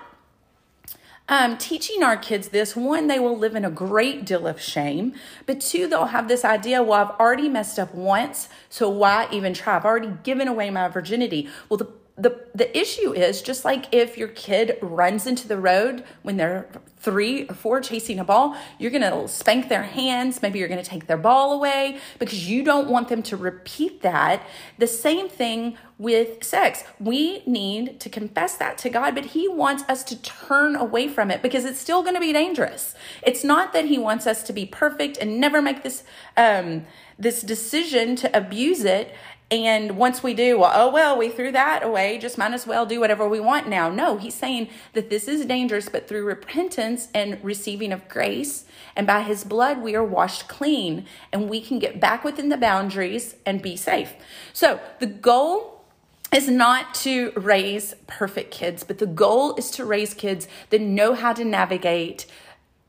um, 1.29 1.57
teaching 1.57 2.03
our 2.03 2.17
kids 2.17 2.49
this, 2.49 2.75
one, 2.77 3.07
they 3.07 3.19
will 3.19 3.37
live 3.37 3.55
in 3.55 3.65
a 3.65 3.71
great 3.71 4.27
deal 4.27 4.47
of 4.47 4.61
shame. 4.61 5.15
But 5.47 5.61
two, 5.61 5.87
they'll 5.87 6.07
have 6.07 6.29
this 6.29 6.45
idea, 6.45 6.83
well, 6.83 7.07
I've 7.07 7.21
already 7.21 7.49
messed 7.49 7.79
up 7.79 7.95
once, 7.95 8.49
so 8.69 8.89
why 8.91 9.29
even 9.31 9.55
try? 9.55 9.77
I've 9.77 9.85
already 9.85 10.13
given 10.25 10.49
away 10.49 10.71
my 10.71 10.89
virginity. 10.89 11.49
Well, 11.69 11.79
the 11.79 11.89
the 12.17 12.45
the 12.55 12.77
issue 12.79 13.15
is 13.15 13.41
just 13.41 13.65
like 13.65 13.87
if 13.93 14.19
your 14.19 14.29
kid 14.29 14.77
runs 14.83 15.27
into 15.27 15.49
the 15.49 15.57
road 15.57 16.05
when 16.23 16.37
they're 16.37 16.69
three 16.99 17.49
or 17.49 17.55
four 17.55 17.81
chasing 17.81 18.19
a 18.19 18.25
ball 18.25 18.55
you're 18.79 18.91
to 19.01 19.27
spank 19.27 19.71
their 19.71 19.83
hands 19.83 20.43
maybe 20.43 20.59
you're 20.59 20.69
to 20.83 20.89
take 20.89 21.07
their 21.07 21.17
ball 21.17 21.55
away 21.55 21.99
because 22.19 22.49
you 22.49 22.63
don't 22.63 22.89
want 22.89 23.09
them 23.09 23.23
to 23.23 23.37
repeat 23.37 24.03
that. 24.03 24.43
The 24.77 24.87
same 24.87 25.29
thing 25.29 25.79
with 25.99 26.45
sex. 26.45 26.85
We 27.01 27.43
need 27.47 27.99
to 28.01 28.11
confess 28.11 28.57
that 28.57 28.77
to 28.79 28.91
god 28.91 29.15
but 29.15 29.27
he 29.27 29.49
wants 29.49 29.83
us 29.89 30.05
to 30.05 30.21
turn 30.21 30.77
away 30.77 31.09
from 31.09 31.31
it 31.31 31.41
because 31.41 31.65
it's 31.65 31.81
still 31.81 32.03
to 32.15 32.21
be 32.21 32.33
dangerous. 32.33 32.95
It's 33.23 33.43
not 33.43 33.73
that 33.73 33.87
he 33.87 33.97
wants 33.97 34.27
us 34.27 34.43
to 34.43 34.53
be 34.53 34.67
perfect 34.67 35.17
and 35.17 35.41
never 35.41 35.63
make 35.63 35.83
this 35.83 36.05
um 36.37 36.85
this 37.19 37.41
decision 37.41 38.17
to 38.17 38.37
abuse 38.37 38.85
it 38.85 39.15
and 39.53 39.99
once 39.99 40.23
we 40.23 40.33
do, 40.33 40.59
well, 40.59 40.73
oh, 40.75 40.91
well, 40.91 41.17
we 41.19 41.29
threw 41.29 41.53
that 41.53 41.83
away, 41.83 42.17
just 42.17 42.39
might 42.39 42.55
as 42.55 42.67
well 42.67 42.87
do 42.87 42.99
whatever 43.01 43.29
we 43.29 43.39
want 43.39 43.69
now. 43.69 43.91
No, 43.91 44.17
he's 44.17 44.35
saying 44.35 44.69
that 44.95 45.11
this 45.11 45.29
is 45.29 45.45
dangerous, 45.45 45.91
but 45.91 46.09
through 46.09 46.25
repentance 46.25 47.09
and 47.15 47.39
receiving 47.45 47.93
of 47.93 48.09
grace 48.09 48.65
and 48.97 49.07
by 49.07 49.23
his 49.23 49.45
blood, 49.45 49.83
we 49.83 49.95
are 49.95 50.05
washed 50.05 50.49
clean 50.49 51.07
and 51.33 51.49
we 51.49 51.61
can 51.61 51.79
get 51.79 52.01
back 52.01 52.25
within 52.25 52.49
the 52.49 52.57
boundaries 52.57 53.37
and 53.47 53.63
be 53.63 53.77
safe. 53.77 54.15
So 54.53 54.81
the 54.99 55.07
goal 55.07 55.85
is 56.33 56.49
not 56.49 56.95
to 56.95 57.31
raise 57.37 57.95
perfect 58.07 58.51
kids, 58.51 58.85
but 58.85 58.99
the 58.99 59.07
goal 59.07 59.55
is 59.57 59.71
to 59.73 59.85
raise 59.85 60.15
kids 60.15 60.49
that 60.71 60.81
know 60.81 61.15
how 61.15 61.35
to 61.35 61.45
navigate 61.45 62.27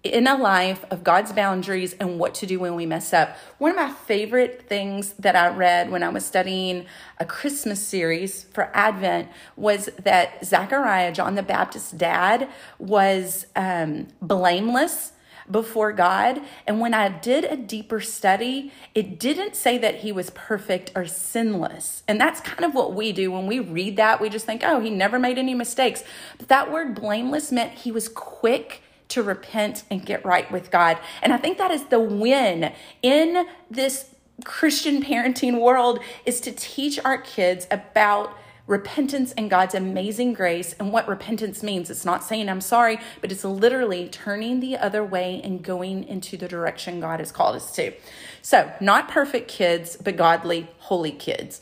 in 0.04 0.28
a 0.28 0.36
life 0.36 0.84
of 0.92 1.04
God's 1.04 1.32
boundaries 1.32 1.94
and 1.94 2.20
what 2.20 2.34
to 2.36 2.46
do 2.46 2.60
when 2.60 2.76
we 2.76 2.86
mess 2.86 3.14
up. 3.14 3.38
One 3.58 3.72
of 3.72 3.78
my 3.78 3.90
favorite 3.90 4.68
things 4.68 5.14
that 5.14 5.36
I 5.36 5.48
read 5.48 5.92
when 5.92 6.04
I 6.04 6.10
was 6.10 6.26
studying 6.26 6.86
a 7.20 7.26
Christmas 7.26 7.82
series 7.82 8.44
for 8.44 8.70
Advent 8.74 9.30
was 9.56 9.90
that 10.04 10.46
Zachariah, 10.46 11.14
John 11.14 11.36
the 11.36 11.44
Baptist's 11.44 11.92
dad, 11.92 12.50
was 12.80 13.46
um, 13.56 14.10
blameless 14.22 15.14
before 15.50 15.94
God. 15.94 16.42
And 16.68 16.82
when 16.82 16.94
I 16.94 17.08
did 17.08 17.46
a 17.46 17.56
deeper 17.56 18.02
study, 18.02 18.74
it 18.94 19.20
didn't 19.20 19.56
say 19.56 19.78
that 19.78 19.96
he 19.96 20.12
was 20.12 20.32
perfect 20.32 20.92
or 20.96 21.06
sinless. 21.06 22.04
And 22.10 22.20
that's 22.20 22.42
kind 22.42 22.66
of 22.66 22.74
what 22.74 22.94
we 22.94 23.14
do 23.14 23.32
when 23.32 23.48
we 23.48 23.60
read 23.60 23.96
that. 23.98 24.20
We 24.20 24.30
just 24.30 24.46
think, 24.46 24.64
oh, 24.66 24.82
he 24.82 24.90
never 24.90 25.18
made 25.18 25.38
any 25.38 25.54
mistakes. 25.54 26.04
But 26.38 26.50
that 26.50 26.72
word 26.72 26.96
blameless 26.96 27.54
meant 27.54 27.74
he 27.74 27.92
was 27.92 28.10
quick 28.10 28.82
to 29.14 29.24
repent 29.24 29.84
and 29.90 30.06
get 30.06 30.26
right 30.26 30.52
with 30.52 30.72
God. 30.72 30.98
And 31.22 31.34
I 31.34 31.38
think 31.38 31.58
that 31.58 31.72
is 31.72 31.86
the 31.86 32.00
win 32.00 32.72
in 33.02 33.46
this 33.70 34.14
Christian 34.44 35.04
parenting 35.04 35.60
world 35.60 36.00
is 36.26 36.42
to 36.42 36.52
teach 36.52 37.00
our 37.06 37.20
kids 37.20 37.68
about 37.70 38.36
repentance 38.66 39.34
and 39.34 39.50
God's 39.50 39.76
amazing 39.76 40.34
grace 40.34 40.74
and 40.80 40.92
what 40.92 41.08
repentance 41.08 41.62
means. 41.62 41.90
It's 41.90 42.06
not 42.06 42.24
saying 42.24 42.50
I'm 42.50 42.62
sorry, 42.62 43.00
but 43.22 43.32
it's 43.32 43.44
literally 43.44 44.08
turning 44.08 44.60
the 44.60 44.78
other 44.78 45.04
way 45.04 45.42
and 45.44 45.62
going 45.62 46.06
into 46.06 46.38
the 46.38 46.48
direction 46.48 47.00
God 47.00 47.20
has 47.20 47.32
called 47.32 47.56
us 47.56 47.72
to. 47.76 47.94
So, 48.42 48.72
not 48.80 49.10
perfect 49.10 49.50
kids, 49.50 49.98
but 49.98 50.16
godly, 50.16 50.70
holy 50.80 51.12
kids. 51.12 51.62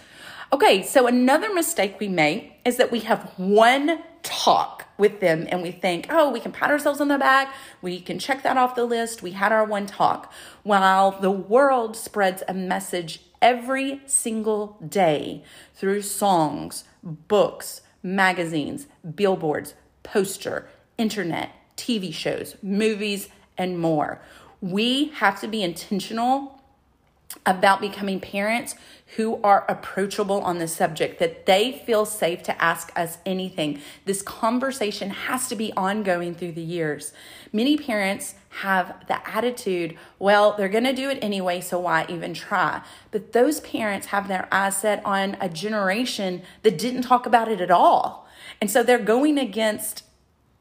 Okay, 0.53 0.83
so 0.83 1.07
another 1.07 1.53
mistake 1.53 1.99
we 1.99 2.07
make 2.07 2.59
is 2.65 2.77
that 2.77 2.91
we 2.91 2.99
have 3.01 3.31
one 3.37 4.03
talk 4.21 4.80
with 5.01 5.19
them 5.19 5.47
and 5.49 5.61
we 5.61 5.71
think, 5.71 6.05
oh, 6.09 6.29
we 6.29 6.39
can 6.39 6.51
pat 6.53 6.69
ourselves 6.69 7.01
on 7.01 7.09
the 7.09 7.17
back, 7.17 7.53
we 7.81 7.99
can 7.99 8.19
check 8.19 8.43
that 8.43 8.55
off 8.55 8.75
the 8.75 8.85
list, 8.85 9.21
we 9.21 9.31
had 9.31 9.51
our 9.51 9.65
one 9.65 9.87
talk. 9.87 10.31
While 10.63 11.19
the 11.19 11.31
world 11.31 11.97
spreads 11.97 12.43
a 12.47 12.53
message 12.53 13.19
every 13.41 13.99
single 14.05 14.77
day 14.87 15.43
through 15.73 16.03
songs, 16.03 16.83
books, 17.03 17.81
magazines, 18.03 18.85
billboards, 19.15 19.73
poster, 20.03 20.69
internet, 20.97 21.49
TV 21.75 22.13
shows, 22.13 22.55
movies, 22.61 23.29
and 23.57 23.79
more. 23.79 24.21
We 24.61 25.09
have 25.15 25.41
to 25.41 25.47
be 25.47 25.63
intentional 25.63 26.60
about 27.45 27.81
becoming 27.81 28.19
parents 28.19 28.75
who 29.17 29.41
are 29.43 29.65
approachable 29.67 30.41
on 30.41 30.59
the 30.59 30.67
subject, 30.67 31.19
that 31.19 31.45
they 31.45 31.71
feel 31.85 32.05
safe 32.05 32.43
to 32.43 32.63
ask 32.63 32.91
us 32.95 33.17
anything. 33.25 33.81
This 34.05 34.21
conversation 34.21 35.09
has 35.09 35.47
to 35.49 35.55
be 35.55 35.73
ongoing 35.73 36.33
through 36.33 36.53
the 36.53 36.61
years. 36.61 37.11
Many 37.51 37.77
parents 37.77 38.35
have 38.61 39.05
the 39.07 39.27
attitude, 39.27 39.97
well, 40.19 40.55
they're 40.55 40.69
going 40.69 40.83
to 40.85 40.93
do 40.93 41.09
it 41.09 41.19
anyway, 41.21 41.61
so 41.61 41.79
why 41.79 42.05
even 42.09 42.33
try? 42.33 42.81
But 43.11 43.33
those 43.33 43.59
parents 43.61 44.07
have 44.07 44.27
their 44.27 44.47
eyes 44.51 44.77
set 44.77 45.05
on 45.05 45.35
a 45.41 45.49
generation 45.49 46.43
that 46.63 46.77
didn't 46.77 47.01
talk 47.01 47.25
about 47.25 47.49
it 47.49 47.59
at 47.59 47.71
all. 47.71 48.27
And 48.59 48.69
so 48.69 48.83
they're 48.83 48.99
going 48.99 49.37
against 49.37 50.03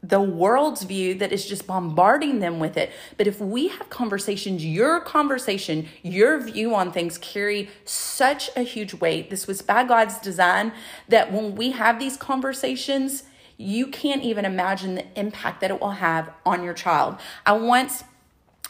the 0.03 0.21
world's 0.21 0.83
view 0.83 1.15
that 1.15 1.33
is 1.33 1.45
just 1.45 1.67
bombarding 1.67 2.41
them 2.41 2.59
with 2.59 2.77
it. 2.77 2.91
But 3.17 3.27
if 3.27 3.41
we 3.41 3.69
have 3.69 3.91
conversations, 3.91 4.65
your 4.65 5.01
conversation, 5.01 5.89
your 6.03 6.41
view 6.41 6.75
on 6.75 6.91
things 6.91 7.19
carry 7.19 7.69
such 7.85 8.51
a 8.57 8.63
huge 8.63 8.95
weight. 8.95 9.29
This 9.29 9.47
was 9.47 9.61
by 9.61 9.85
God's 9.85 10.19
design 10.19 10.73
that 11.09 11.33
when 11.33 11.55
we 11.55 11.73
have 11.73 11.99
these 11.99 12.17
conversations, 12.17 13.25
you 13.59 13.89
can't 13.89 14.23
even 14.23 14.47
imagine 14.47 14.95
the 14.95 15.05
impact 15.17 15.61
that 15.61 15.71
it 15.71 15.81
will 15.81 15.91
have 15.91 16.31
on 16.47 16.65
your 16.65 16.75
child. 16.75 17.17
I 17.45 17.53
once 17.53 18.05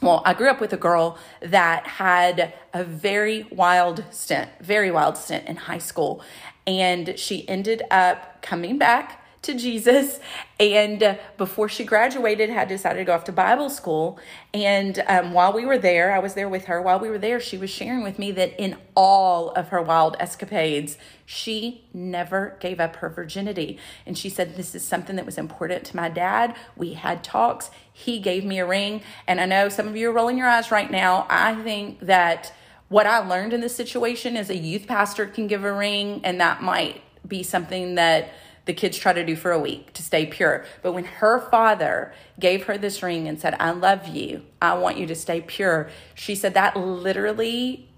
well, 0.02 0.22
I 0.24 0.32
grew 0.32 0.48
up 0.48 0.62
with 0.62 0.72
a 0.72 0.78
girl 0.78 1.18
that 1.42 1.86
had 1.86 2.54
a 2.72 2.82
very 2.82 3.46
wild 3.50 4.02
stint, 4.10 4.48
very 4.58 4.90
wild 4.90 5.18
stint 5.18 5.46
in 5.46 5.56
high 5.56 5.76
school. 5.76 6.22
And 6.66 7.18
she 7.18 7.46
ended 7.46 7.82
up 7.90 8.40
coming 8.40 8.78
back 8.78 9.19
to 9.42 9.54
Jesus. 9.54 10.20
And 10.58 11.02
uh, 11.02 11.14
before 11.38 11.68
she 11.68 11.84
graduated, 11.84 12.50
had 12.50 12.68
decided 12.68 12.98
to 12.98 13.04
go 13.04 13.14
off 13.14 13.24
to 13.24 13.32
Bible 13.32 13.70
school. 13.70 14.18
And 14.52 15.02
um, 15.06 15.32
while 15.32 15.52
we 15.52 15.64
were 15.64 15.78
there, 15.78 16.12
I 16.12 16.18
was 16.18 16.34
there 16.34 16.48
with 16.48 16.66
her. 16.66 16.82
While 16.82 17.00
we 17.00 17.08
were 17.08 17.18
there, 17.18 17.40
she 17.40 17.56
was 17.56 17.70
sharing 17.70 18.02
with 18.02 18.18
me 18.18 18.32
that 18.32 18.60
in 18.60 18.76
all 18.94 19.50
of 19.50 19.68
her 19.68 19.80
wild 19.80 20.16
escapades, 20.20 20.98
she 21.24 21.84
never 21.94 22.56
gave 22.60 22.80
up 22.80 22.96
her 22.96 23.08
virginity. 23.08 23.78
And 24.04 24.18
she 24.18 24.28
said, 24.28 24.56
This 24.56 24.74
is 24.74 24.84
something 24.84 25.16
that 25.16 25.24
was 25.24 25.38
important 25.38 25.84
to 25.86 25.96
my 25.96 26.10
dad. 26.10 26.54
We 26.76 26.94
had 26.94 27.24
talks. 27.24 27.70
He 27.92 28.18
gave 28.18 28.44
me 28.44 28.58
a 28.58 28.66
ring. 28.66 29.02
And 29.26 29.40
I 29.40 29.46
know 29.46 29.68
some 29.68 29.88
of 29.88 29.96
you 29.96 30.10
are 30.10 30.12
rolling 30.12 30.36
your 30.36 30.48
eyes 30.48 30.70
right 30.70 30.90
now. 30.90 31.26
I 31.30 31.54
think 31.62 32.00
that 32.00 32.52
what 32.90 33.06
I 33.06 33.18
learned 33.18 33.52
in 33.52 33.60
this 33.60 33.74
situation 33.74 34.36
is 34.36 34.50
a 34.50 34.56
youth 34.56 34.86
pastor 34.86 35.24
can 35.24 35.46
give 35.46 35.64
a 35.64 35.72
ring, 35.72 36.20
and 36.24 36.40
that 36.40 36.60
might 36.60 37.02
be 37.26 37.44
something 37.44 37.94
that 37.94 38.32
the 38.64 38.74
kids 38.74 38.98
try 38.98 39.12
to 39.12 39.24
do 39.24 39.36
for 39.36 39.52
a 39.52 39.58
week 39.58 39.92
to 39.94 40.02
stay 40.02 40.26
pure. 40.26 40.64
But 40.82 40.92
when 40.92 41.04
her 41.04 41.40
father 41.40 42.12
gave 42.38 42.64
her 42.64 42.78
this 42.78 43.02
ring 43.02 43.28
and 43.28 43.40
said, 43.40 43.56
I 43.58 43.70
love 43.70 44.08
you, 44.08 44.42
I 44.60 44.74
want 44.74 44.98
you 44.98 45.06
to 45.06 45.14
stay 45.14 45.40
pure, 45.40 45.90
she 46.14 46.34
said 46.34 46.54
that 46.54 46.76
literally 46.76 47.88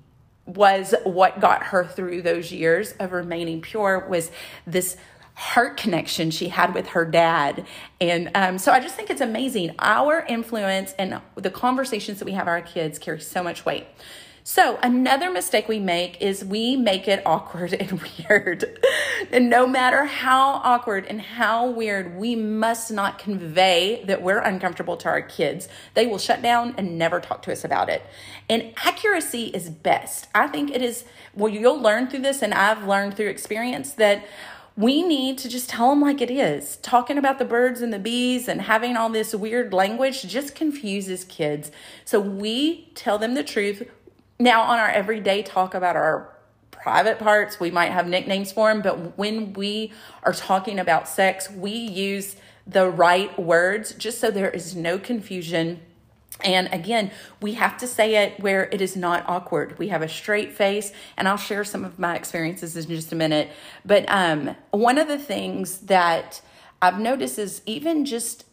was 0.46 0.94
what 1.04 1.40
got 1.40 1.64
her 1.64 1.84
through 1.84 2.22
those 2.22 2.50
years 2.50 2.92
of 2.92 3.12
remaining 3.12 3.60
pure 3.60 4.06
was 4.08 4.30
this 4.66 4.96
heart 5.34 5.76
connection 5.76 6.30
she 6.30 6.48
had 6.48 6.74
with 6.74 6.88
her 6.88 7.04
dad. 7.04 7.66
And 8.00 8.30
um, 8.34 8.58
so 8.58 8.72
I 8.72 8.80
just 8.80 8.94
think 8.94 9.08
it's 9.08 9.20
amazing. 9.20 9.74
Our 9.78 10.24
influence 10.28 10.92
and 10.98 11.20
the 11.36 11.50
conversations 11.50 12.18
that 12.18 12.24
we 12.26 12.32
have 12.32 12.48
our 12.48 12.60
kids 12.60 12.98
carry 12.98 13.20
so 13.20 13.42
much 13.42 13.64
weight. 13.64 13.86
So, 14.44 14.76
another 14.82 15.30
mistake 15.30 15.68
we 15.68 15.78
make 15.78 16.20
is 16.20 16.44
we 16.44 16.76
make 16.76 17.06
it 17.06 17.22
awkward 17.24 17.72
and 17.80 18.02
weird. 18.02 18.80
and 19.30 19.48
no 19.48 19.68
matter 19.68 20.04
how 20.04 20.54
awkward 20.64 21.06
and 21.06 21.20
how 21.20 21.70
weird, 21.70 22.16
we 22.16 22.34
must 22.34 22.90
not 22.90 23.20
convey 23.20 24.02
that 24.06 24.20
we're 24.20 24.40
uncomfortable 24.40 24.96
to 24.98 25.08
our 25.08 25.22
kids. 25.22 25.68
They 25.94 26.06
will 26.08 26.18
shut 26.18 26.42
down 26.42 26.74
and 26.76 26.98
never 26.98 27.20
talk 27.20 27.42
to 27.42 27.52
us 27.52 27.64
about 27.64 27.88
it. 27.88 28.02
And 28.48 28.74
accuracy 28.84 29.46
is 29.46 29.70
best. 29.70 30.26
I 30.34 30.48
think 30.48 30.70
it 30.72 30.82
is, 30.82 31.04
well, 31.34 31.52
you'll 31.52 31.80
learn 31.80 32.08
through 32.08 32.22
this, 32.22 32.42
and 32.42 32.52
I've 32.52 32.84
learned 32.84 33.14
through 33.14 33.28
experience 33.28 33.92
that 33.92 34.24
we 34.76 35.02
need 35.02 35.38
to 35.38 35.48
just 35.48 35.68
tell 35.68 35.90
them 35.90 36.00
like 36.00 36.20
it 36.20 36.30
is. 36.30 36.78
Talking 36.78 37.16
about 37.16 37.38
the 37.38 37.44
birds 37.44 37.80
and 37.80 37.92
the 37.92 37.98
bees 37.98 38.48
and 38.48 38.62
having 38.62 38.96
all 38.96 39.10
this 39.10 39.34
weird 39.34 39.72
language 39.72 40.22
just 40.22 40.54
confuses 40.56 41.24
kids. 41.24 41.70
So 42.04 42.18
we 42.18 42.90
tell 42.94 43.18
them 43.18 43.34
the 43.34 43.44
truth 43.44 43.86
now, 44.38 44.62
on 44.62 44.78
our 44.78 44.88
everyday 44.88 45.42
talk 45.42 45.74
about 45.74 45.96
our 45.96 46.32
private 46.70 47.18
parts, 47.18 47.60
we 47.60 47.70
might 47.70 47.92
have 47.92 48.08
nicknames 48.08 48.50
for 48.50 48.72
them, 48.72 48.82
but 48.82 49.16
when 49.16 49.52
we 49.52 49.92
are 50.24 50.32
talking 50.32 50.78
about 50.78 51.06
sex, 51.08 51.48
we 51.50 51.70
use 51.70 52.36
the 52.66 52.88
right 52.88 53.38
words 53.38 53.94
just 53.94 54.20
so 54.20 54.30
there 54.30 54.50
is 54.50 54.74
no 54.74 54.98
confusion. 54.98 55.80
And 56.44 56.68
again, 56.72 57.12
we 57.40 57.54
have 57.54 57.76
to 57.78 57.86
say 57.86 58.16
it 58.16 58.40
where 58.40 58.64
it 58.72 58.80
is 58.80 58.96
not 58.96 59.24
awkward. 59.28 59.78
We 59.78 59.88
have 59.88 60.02
a 60.02 60.08
straight 60.08 60.52
face, 60.52 60.92
and 61.16 61.28
I'll 61.28 61.36
share 61.36 61.62
some 61.62 61.84
of 61.84 61.98
my 61.98 62.16
experiences 62.16 62.76
in 62.76 62.88
just 62.88 63.12
a 63.12 63.16
minute. 63.16 63.50
But 63.84 64.04
um, 64.08 64.56
one 64.70 64.98
of 64.98 65.06
the 65.06 65.18
things 65.18 65.78
that 65.82 66.40
I've 66.80 66.98
noticed 66.98 67.38
is 67.38 67.62
even 67.64 68.04
just 68.04 68.44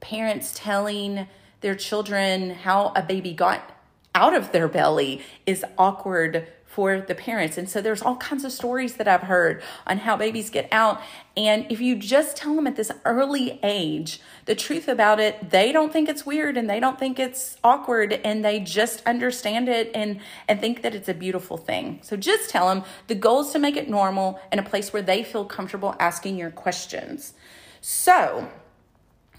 parents 0.00 0.52
telling 0.54 1.26
their 1.60 1.74
children 1.74 2.50
how 2.50 2.92
a 2.94 3.02
baby 3.02 3.32
got 3.32 3.77
out 4.18 4.34
of 4.34 4.50
their 4.50 4.66
belly 4.66 5.22
is 5.46 5.64
awkward 5.78 6.48
for 6.64 7.00
the 7.00 7.14
parents. 7.14 7.56
And 7.56 7.68
so 7.68 7.80
there's 7.80 8.02
all 8.02 8.16
kinds 8.16 8.44
of 8.44 8.50
stories 8.50 8.96
that 8.96 9.06
I've 9.06 9.22
heard 9.22 9.62
on 9.86 9.98
how 9.98 10.16
babies 10.16 10.50
get 10.50 10.68
out. 10.72 11.00
And 11.36 11.66
if 11.70 11.80
you 11.80 11.94
just 11.94 12.36
tell 12.36 12.54
them 12.56 12.66
at 12.66 12.74
this 12.74 12.90
early 13.04 13.60
age 13.62 14.20
the 14.46 14.56
truth 14.56 14.88
about 14.88 15.20
it, 15.20 15.50
they 15.50 15.70
don't 15.70 15.92
think 15.92 16.08
it's 16.08 16.26
weird 16.26 16.56
and 16.56 16.68
they 16.68 16.80
don't 16.80 16.98
think 16.98 17.20
it's 17.20 17.58
awkward 17.62 18.12
and 18.12 18.44
they 18.44 18.58
just 18.58 19.06
understand 19.06 19.68
it 19.68 19.92
and, 19.94 20.20
and 20.48 20.60
think 20.60 20.82
that 20.82 20.96
it's 20.96 21.08
a 21.08 21.14
beautiful 21.14 21.56
thing. 21.56 22.00
So 22.02 22.16
just 22.16 22.50
tell 22.50 22.68
them 22.68 22.82
the 23.06 23.14
goal 23.14 23.42
is 23.42 23.50
to 23.52 23.60
make 23.60 23.76
it 23.76 23.88
normal 23.88 24.40
in 24.52 24.58
a 24.58 24.64
place 24.64 24.92
where 24.92 25.02
they 25.02 25.22
feel 25.22 25.44
comfortable 25.44 25.94
asking 26.00 26.36
your 26.36 26.50
questions. 26.50 27.34
So 27.80 28.48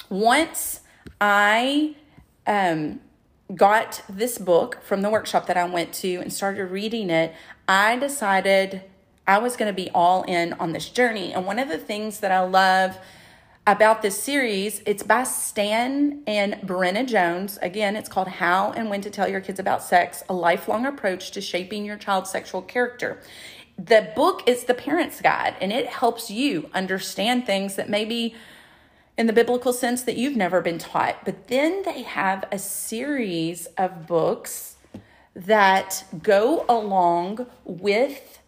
once 0.10 0.82
I 1.20 1.96
um, 2.48 3.02
got 3.56 4.02
this 4.08 4.38
book 4.38 4.80
from 4.84 5.02
the 5.02 5.10
workshop 5.10 5.48
that 5.48 5.58
I 5.58 5.66
went 5.66 5.94
to 5.96 6.16
and 6.16 6.32
started 6.32 6.66
reading 6.66 7.10
it, 7.10 7.34
I 7.68 7.98
decided 7.98 8.84
I 9.28 9.38
was 9.40 9.56
going 9.56 9.74
to 9.74 9.76
be 9.76 9.90
all 9.94 10.24
in 10.24 10.54
on 10.54 10.72
this 10.72 10.90
journey. 10.90 11.34
And 11.34 11.46
one 11.46 11.60
of 11.60 11.68
the 11.68 11.78
things 11.78 12.20
that 12.20 12.32
I 12.32 12.42
love 12.42 12.98
about 13.68 14.02
this 14.02 14.22
series, 14.22 14.82
it's 14.86 15.04
by 15.04 15.24
Stan 15.24 16.24
and 16.26 16.54
Brenna 16.56 17.08
Jones. 17.08 17.60
Again, 17.62 17.96
it's 17.96 18.10
called 18.10 18.28
How 18.28 18.72
and 18.72 18.90
When 18.90 19.02
to 19.02 19.10
Tell 19.12 19.30
Your 19.30 19.42
Kids 19.42 19.60
About 19.60 19.84
Sex 19.84 20.24
A 20.30 20.34
Lifelong 20.34 20.86
Approach 20.86 21.32
to 21.32 21.42
Shaping 21.42 21.86
Your 21.86 21.98
Child's 21.98 22.32
Sexual 22.32 22.64
Character. 22.64 23.22
The 23.78 24.12
book 24.16 24.44
is 24.48 24.64
the 24.64 24.74
parent's 24.74 25.22
guide 25.22 25.56
and 25.62 25.72
it 25.72 25.88
helps 25.88 26.32
you 26.32 26.70
understand 26.74 27.46
things 27.46 27.76
that 27.76 27.90
maybe 27.90 28.36
in 29.20 29.28
the 29.28 29.34
biblical 29.34 29.74
sense 29.74 30.02
that 30.04 30.16
you've 30.16 30.38
never 30.38 30.62
been 30.62 30.78
taught. 30.78 31.26
But 31.26 31.50
then 31.50 31.84
they 31.84 32.04
have 32.04 32.46
a 32.54 32.58
series 32.58 33.66
of 33.78 34.08
books 34.08 34.78
that 35.36 36.06
go 36.24 36.66
along 36.70 37.46
with 37.66 38.40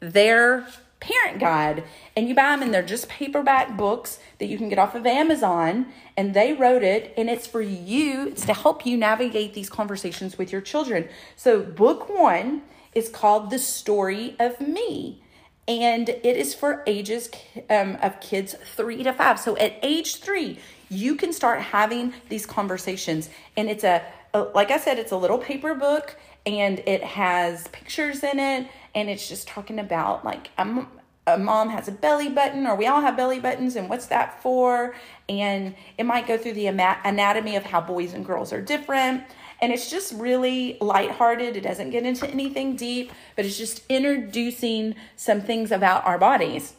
their 0.00 0.66
parent 0.98 1.40
guide 1.40 1.84
and 2.16 2.26
you 2.26 2.34
buy 2.34 2.50
them 2.50 2.62
and 2.62 2.72
they're 2.72 2.82
just 2.82 3.08
paperback 3.08 3.76
books 3.76 4.18
that 4.38 4.46
you 4.46 4.56
can 4.56 4.70
get 4.70 4.78
off 4.78 4.94
of 4.94 5.06
Amazon 5.06 5.86
and 6.16 6.32
they 6.32 6.54
wrote 6.54 6.82
it 6.82 7.12
and 7.16 7.28
it's 7.28 7.46
for 7.46 7.62
you 7.62 8.28
it's 8.28 8.44
to 8.46 8.54
help 8.54 8.86
you 8.86 8.96
navigate 8.96 9.52
these 9.52 9.68
conversations 9.68 10.38
with 10.38 10.52
your 10.52 10.60
children. 10.62 11.06
So 11.36 11.60
book 11.62 12.08
1 12.08 12.62
is 12.94 13.10
called 13.10 13.50
The 13.50 13.58
Story 13.58 14.36
of 14.38 14.58
Me 14.58 15.22
and 15.70 16.08
it 16.08 16.36
is 16.36 16.52
for 16.52 16.82
ages 16.84 17.30
um, 17.70 17.96
of 18.02 18.20
kids 18.20 18.56
three 18.74 19.04
to 19.04 19.12
five. 19.12 19.38
So 19.38 19.56
at 19.56 19.74
age 19.84 20.16
three, 20.16 20.58
you 20.88 21.14
can 21.14 21.32
start 21.32 21.60
having 21.60 22.12
these 22.28 22.44
conversations. 22.44 23.30
And 23.56 23.70
it's 23.70 23.84
a, 23.84 24.02
a, 24.34 24.40
like 24.40 24.72
I 24.72 24.78
said, 24.78 24.98
it's 24.98 25.12
a 25.12 25.16
little 25.16 25.38
paper 25.38 25.74
book 25.74 26.16
and 26.44 26.80
it 26.80 27.04
has 27.04 27.68
pictures 27.68 28.24
in 28.24 28.40
it. 28.40 28.66
And 28.96 29.08
it's 29.08 29.28
just 29.28 29.46
talking 29.46 29.78
about 29.78 30.24
like, 30.24 30.50
I'm, 30.58 30.88
a 31.34 31.38
mom 31.38 31.70
has 31.70 31.88
a 31.88 31.92
belly 31.92 32.28
button 32.28 32.66
or 32.66 32.74
we 32.76 32.86
all 32.86 33.00
have 33.00 33.16
belly 33.16 33.40
buttons 33.40 33.76
and 33.76 33.88
what's 33.88 34.06
that 34.06 34.42
for 34.42 34.94
and 35.28 35.74
it 35.98 36.04
might 36.04 36.26
go 36.26 36.36
through 36.36 36.54
the 36.54 36.66
anatomy 36.66 37.56
of 37.56 37.64
how 37.64 37.80
boys 37.80 38.12
and 38.12 38.24
girls 38.24 38.52
are 38.52 38.60
different 38.60 39.22
and 39.62 39.72
it's 39.72 39.90
just 39.90 40.12
really 40.14 40.78
lighthearted. 40.80 41.56
It 41.56 41.60
doesn't 41.60 41.90
get 41.90 42.04
into 42.04 42.26
anything 42.28 42.76
deep, 42.76 43.12
but 43.36 43.44
it's 43.44 43.58
just 43.58 43.82
introducing 43.88 44.94
some 45.16 45.42
things 45.42 45.70
about 45.70 46.06
our 46.06 46.18
bodies. 46.18 46.74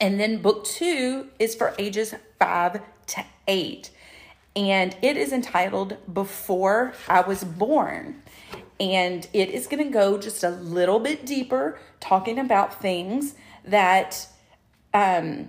And 0.00 0.20
then 0.20 0.42
book 0.42 0.64
two 0.64 1.28
is 1.38 1.54
for 1.54 1.74
ages 1.78 2.14
five 2.38 2.80
to 3.06 3.24
eight. 3.48 3.90
And 4.54 4.96
it 5.02 5.16
is 5.16 5.32
entitled 5.32 5.96
Before 6.12 6.92
I 7.08 7.22
Was 7.22 7.42
Born. 7.42 8.22
And 8.78 9.26
it 9.32 9.50
is 9.50 9.66
going 9.66 9.84
to 9.84 9.90
go 9.90 10.18
just 10.18 10.44
a 10.44 10.50
little 10.50 10.98
bit 10.98 11.24
deeper, 11.24 11.78
talking 12.00 12.38
about 12.38 12.80
things 12.82 13.34
that 13.64 14.26
um, 14.92 15.48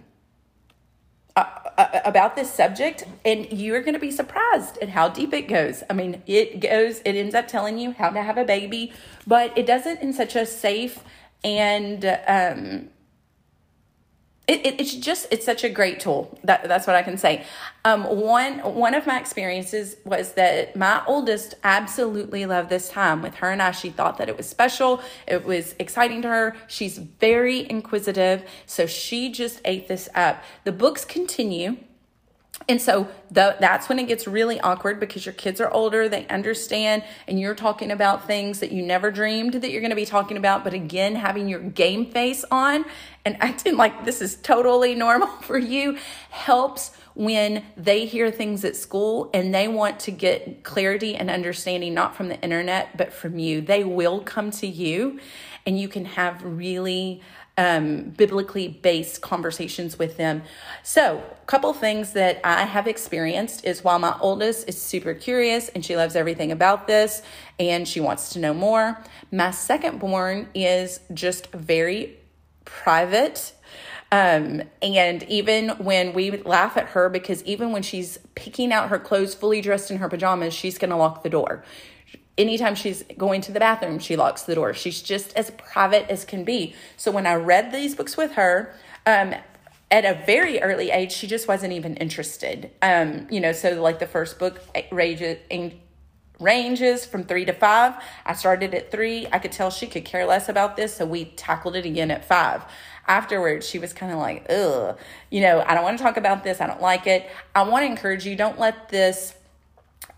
about 1.76 2.36
this 2.36 2.52
subject, 2.52 3.04
and 3.26 3.52
you're 3.52 3.82
going 3.82 3.94
to 3.94 4.00
be 4.00 4.12
surprised 4.12 4.78
at 4.78 4.90
how 4.90 5.10
deep 5.10 5.34
it 5.34 5.48
goes. 5.48 5.84
I 5.90 5.94
mean, 5.94 6.22
it 6.26 6.60
goes, 6.60 7.00
it 7.00 7.16
ends 7.16 7.36
up 7.36 7.48
telling 7.48 7.78
you 7.78 7.92
how 7.92 8.10
to 8.10 8.22
have 8.22 8.38
a 8.38 8.46
baby, 8.46 8.94
but 9.28 9.58
it 9.58 9.66
doesn't 9.66 10.02
in 10.02 10.14
such 10.14 10.36
a 10.36 10.46
safe 10.46 11.00
and 11.44 12.06
um, 12.28 12.90
it, 14.48 14.66
it, 14.66 14.80
it's 14.80 14.94
just 14.94 15.28
it's 15.32 15.46
such 15.46 15.64
a 15.64 15.70
great 15.70 16.00
tool. 16.00 16.38
That, 16.44 16.68
that's 16.68 16.86
what 16.86 16.96
i 16.96 17.02
can 17.02 17.18
say. 17.18 17.46
Um, 17.84 18.04
one 18.04 18.60
one 18.60 18.94
of 18.94 19.08
my 19.08 19.20
experiences 19.20 19.96
was 20.06 20.34
that 20.34 20.76
my 20.76 21.04
oldest 21.08 21.56
absolutely 21.64 22.46
loved 22.46 22.70
this 22.70 22.90
time 22.90 23.22
with 23.22 23.36
her 23.36 23.52
and 23.52 23.62
i. 23.62 23.72
She 23.72 23.90
thought 23.90 24.18
that 24.18 24.30
it 24.30 24.38
was 24.38 24.48
special. 24.48 25.02
It 25.28 25.46
was 25.46 25.76
exciting 25.80 26.22
to 26.24 26.28
her. 26.28 26.56
She's 26.68 26.98
very 26.98 27.70
inquisitive. 27.70 28.44
So 28.66 28.86
she 28.86 29.32
just 29.32 29.62
ate 29.66 29.88
this 29.88 30.10
up. 30.14 30.44
The 30.64 30.72
books 30.72 31.06
continue 31.06 31.78
and 32.68 32.82
so 32.82 33.08
the, 33.30 33.56
that's 33.60 33.88
when 33.88 34.00
it 34.00 34.08
gets 34.08 34.28
really 34.28 34.60
awkward 34.60 35.00
because 35.00 35.26
your 35.26 35.34
kids 35.34 35.62
are 35.62 35.70
older, 35.70 36.10
they 36.10 36.28
understand, 36.28 37.04
and 37.28 37.40
you're 37.40 37.54
talking 37.54 37.92
about 37.92 38.26
things 38.26 38.60
that 38.60 38.72
you 38.72 38.82
never 38.82 39.12
dreamed 39.12 39.54
that 39.54 39.70
you're 39.70 39.82
going 39.82 39.92
to 39.92 39.96
be 39.96 40.06
talking 40.06 40.36
about. 40.36 40.64
But 40.64 40.74
again, 40.74 41.16
having 41.16 41.48
your 41.48 41.60
game 41.60 42.08
face 42.08 42.44
on 42.50 42.86
and 43.24 43.38
acting 43.42 43.78
like 43.78 44.04
this 44.06 44.22
is 44.22 44.36
totally 44.38 44.96
normal 44.96 45.28
for 45.42 45.60
you 45.60 45.98
helps 46.32 46.92
when 47.14 47.64
they 47.78 48.06
hear 48.06 48.30
things 48.30 48.66
at 48.66 48.76
school 48.76 49.30
and 49.34 49.54
they 49.54 49.68
want 49.68 50.00
to 50.02 50.12
get 50.12 50.64
clarity 50.64 51.16
and 51.16 51.30
understanding, 51.30 51.94
not 51.94 52.16
from 52.16 52.28
the 52.30 52.42
internet, 52.42 52.98
but 52.98 53.14
from 53.14 53.38
you. 53.38 53.62
They 53.62 53.84
will 53.84 54.22
come 54.22 54.52
to 54.52 54.68
you 54.68 55.20
and 55.66 55.80
you 55.80 55.88
can 55.88 56.06
have 56.06 56.44
really 56.44 57.22
um, 57.58 58.10
biblically 58.10 58.68
based 58.68 59.22
conversations 59.22 59.98
with 59.98 60.18
them. 60.18 60.44
So, 60.84 61.24
a 61.42 61.46
couple 61.46 61.74
things 61.74 62.14
that 62.14 62.42
I 62.44 62.66
have 62.66 62.88
experienced 62.88 63.66
is 63.66 63.84
while 63.84 64.00
my 64.00 64.18
oldest 64.20 64.68
is 64.68 64.82
super 64.82 65.14
curious 65.14 65.70
and 65.70 65.86
she 65.86 65.96
loves 65.96 66.16
everything 66.16 66.52
about 66.52 66.88
this 66.88 67.22
and 67.60 67.88
she 67.88 68.00
wants 68.00 68.30
to 68.34 68.40
know 68.40 68.54
more, 68.54 69.02
my 69.32 69.52
second 69.52 70.00
born 70.00 70.50
is 70.54 71.00
just 71.14 71.52
very 71.52 72.18
private. 72.66 73.54
Um, 74.12 74.64
and 74.82 75.24
even 75.24 75.70
when 75.70 76.14
we 76.14 76.32
laugh 76.32 76.78
at 76.78 76.90
her, 76.90 77.10
because 77.10 77.44
even 77.44 77.72
when 77.72 77.84
she's 77.84 78.20
picking 78.36 78.72
out 78.72 78.90
her 78.90 79.00
clothes 79.00 79.34
fully 79.34 79.62
dressed 79.62 79.92
in 79.92 79.98
her 79.98 80.10
pajamas, 80.10 80.54
she's 80.54 80.78
going 80.78 80.92
to 80.92 80.96
lock 80.96 81.24
the 81.24 81.30
door 81.30 81.64
anytime 82.38 82.76
she's 82.76 83.04
going 83.18 83.42
to 83.42 83.52
the 83.52 83.60
bathroom, 83.60 84.00
she 84.00 84.16
locks 84.16 84.44
the 84.44 84.56
door. 84.56 84.74
She's 84.74 85.02
just 85.02 85.36
as 85.36 85.52
private 85.52 86.10
as 86.10 86.26
can 86.26 86.44
be. 86.44 86.76
So 86.98 87.12
when 87.12 87.26
I 87.26 87.36
read 87.36 87.72
these 87.72 87.96
books 87.96 88.18
with 88.18 88.34
her, 88.34 88.74
um, 89.06 89.34
at 89.92 90.04
a 90.04 90.26
very 90.26 90.62
early 90.62 90.92
age, 90.92 91.12
she 91.12 91.28
just 91.28 91.48
wasn't 91.48 91.74
even 91.74 91.96
interested. 91.98 92.72
Um, 92.82 93.28
you 93.30 93.40
know, 93.40 93.52
so 93.52 93.82
like 93.82 94.00
the 94.00 94.08
first 94.08 94.40
book 94.40 94.60
ranges 94.92 95.38
ranges 96.40 97.06
from 97.06 97.24
three 97.24 97.46
to 97.46 97.54
five. 97.54 97.94
I 98.26 98.34
started 98.34 98.74
at 98.74 98.92
three. 98.92 99.28
I 99.32 99.40
could 99.40 99.52
tell 99.52 99.70
she 99.70 99.88
could 99.88 100.04
care 100.04 100.26
less 100.26 100.50
about 100.50 100.76
this, 100.76 100.96
so 100.96 101.06
we 101.06 101.26
tackled 101.26 101.76
it 101.76 101.86
again 101.86 102.12
at 102.12 102.26
five. 102.26 102.64
Afterwards, 103.08 103.68
she 103.70 103.80
was 103.80 103.94
kind 103.94 104.12
of 104.12 104.18
like, 104.18 104.48
ugh, 104.50 104.98
you 105.30 105.42
know, 105.42 105.64
I 105.66 105.76
don't 105.76 105.84
want 105.84 105.98
to 105.98 106.04
talk 106.04 106.18
about 106.18 106.44
this. 106.44 106.60
I 106.60 106.68
don't 106.68 106.82
like 106.82 107.06
it. 107.06 107.30
I 107.54 107.62
want 107.62 107.84
to 107.84 107.86
encourage 107.86 108.26
you, 108.26 108.36
don't 108.36 108.60
let 108.60 108.90
this 108.90 109.35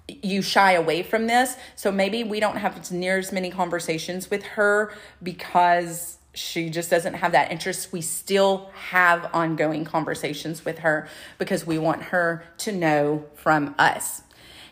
you 0.08 0.42
shy 0.42 0.74
away 0.74 1.04
from 1.04 1.28
this. 1.28 1.56
So 1.76 1.92
maybe 1.92 2.24
we 2.24 2.40
don't 2.40 2.58
have 2.58 2.92
near 2.92 3.18
as 3.18 3.32
many 3.32 3.50
conversations 3.52 4.30
with 4.30 4.44
her 4.44 4.94
because 5.22 6.18
she 6.34 6.70
just 6.70 6.90
doesn't 6.90 7.16
have 7.16 7.32
that 7.32 7.52
interest. 7.52 7.92
We 7.92 8.02
still 8.02 8.70
have 8.90 9.30
ongoing 9.34 9.86
conversations 9.86 10.64
with 10.64 10.80
her 10.80 11.08
because 11.38 11.66
we 11.66 11.78
want 11.78 12.04
her 12.04 12.46
to 12.60 12.72
know 12.72 13.26
from 13.36 13.76
us. 13.80 14.22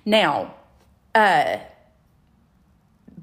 Now, 0.05 0.53
uh, 1.15 1.57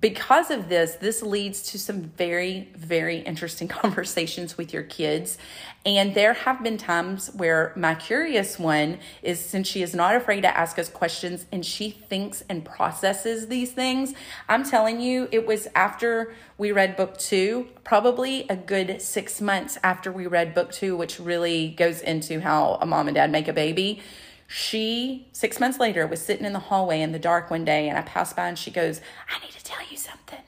because 0.03 0.51
of 0.51 0.69
this, 0.69 0.97
this 0.97 1.23
leads 1.23 1.62
to 1.62 1.79
some 1.79 2.03
very, 2.03 2.69
very 2.75 3.19
interesting 3.19 3.69
conversations 3.83 4.59
with 4.59 4.75
your 4.75 4.83
kids. 4.83 5.38
And 5.87 6.12
there 6.15 6.35
have 6.35 6.62
been 6.62 6.77
times 6.77 7.31
where 7.35 7.73
my 7.77 7.95
curious 7.95 8.59
one 8.59 8.99
is 9.23 9.41
since 9.41 9.69
she 9.69 9.81
is 9.81 9.95
not 9.95 10.17
afraid 10.17 10.41
to 10.41 10.57
ask 10.57 10.77
us 10.79 10.88
questions 10.88 11.47
and 11.53 11.65
she 11.65 11.91
thinks 11.91 12.43
and 12.49 12.65
processes 12.65 13.47
these 13.47 13.71
things. 13.71 14.12
I'm 14.49 14.65
telling 14.65 15.01
you, 15.01 15.29
it 15.31 15.47
was 15.47 15.69
after 15.75 16.35
we 16.59 16.73
read 16.73 16.97
book 16.97 17.17
two, 17.17 17.69
probably 17.85 18.47
a 18.49 18.57
good 18.57 19.01
six 19.01 19.41
months 19.41 19.79
after 19.85 20.11
we 20.11 20.27
read 20.27 20.53
book 20.53 20.73
two, 20.73 20.97
which 20.97 21.21
really 21.21 21.71
goes 21.71 22.01
into 22.01 22.41
how 22.41 22.77
a 22.81 22.87
mom 22.87 23.07
and 23.07 23.15
dad 23.15 23.31
make 23.31 23.47
a 23.47 23.53
baby 23.53 24.03
she, 24.46 25.28
six 25.33 25.59
months 25.59 25.78
later, 25.78 26.07
was 26.07 26.20
sitting 26.20 26.44
in 26.44 26.52
the 26.52 26.59
hallway 26.59 27.00
in 27.00 27.12
the 27.12 27.18
dark 27.18 27.50
one 27.50 27.64
day, 27.64 27.88
and 27.88 27.98
I 27.98 28.02
passed 28.02 28.37
by 28.37 28.48
and 28.48 28.59
she 28.59 28.70
goes, 28.70 29.00
I 29.28 29.42
need 29.44 29.52
to 29.52 29.64
tell 29.64 29.81
you 29.90 29.96
something. 29.96 30.40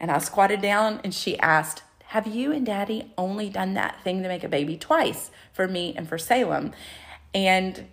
And 0.00 0.10
I 0.10 0.18
squatted 0.18 0.60
down 0.60 1.00
and 1.04 1.14
she 1.14 1.38
asked, 1.38 1.82
Have 2.06 2.26
you 2.26 2.52
and 2.52 2.66
daddy 2.66 3.12
only 3.16 3.48
done 3.48 3.74
that 3.74 4.02
thing 4.02 4.22
to 4.22 4.28
make 4.28 4.44
a 4.44 4.48
baby 4.48 4.76
twice 4.76 5.30
for 5.52 5.68
me 5.68 5.94
and 5.96 6.08
for 6.08 6.18
Salem? 6.18 6.72
And 7.32 7.86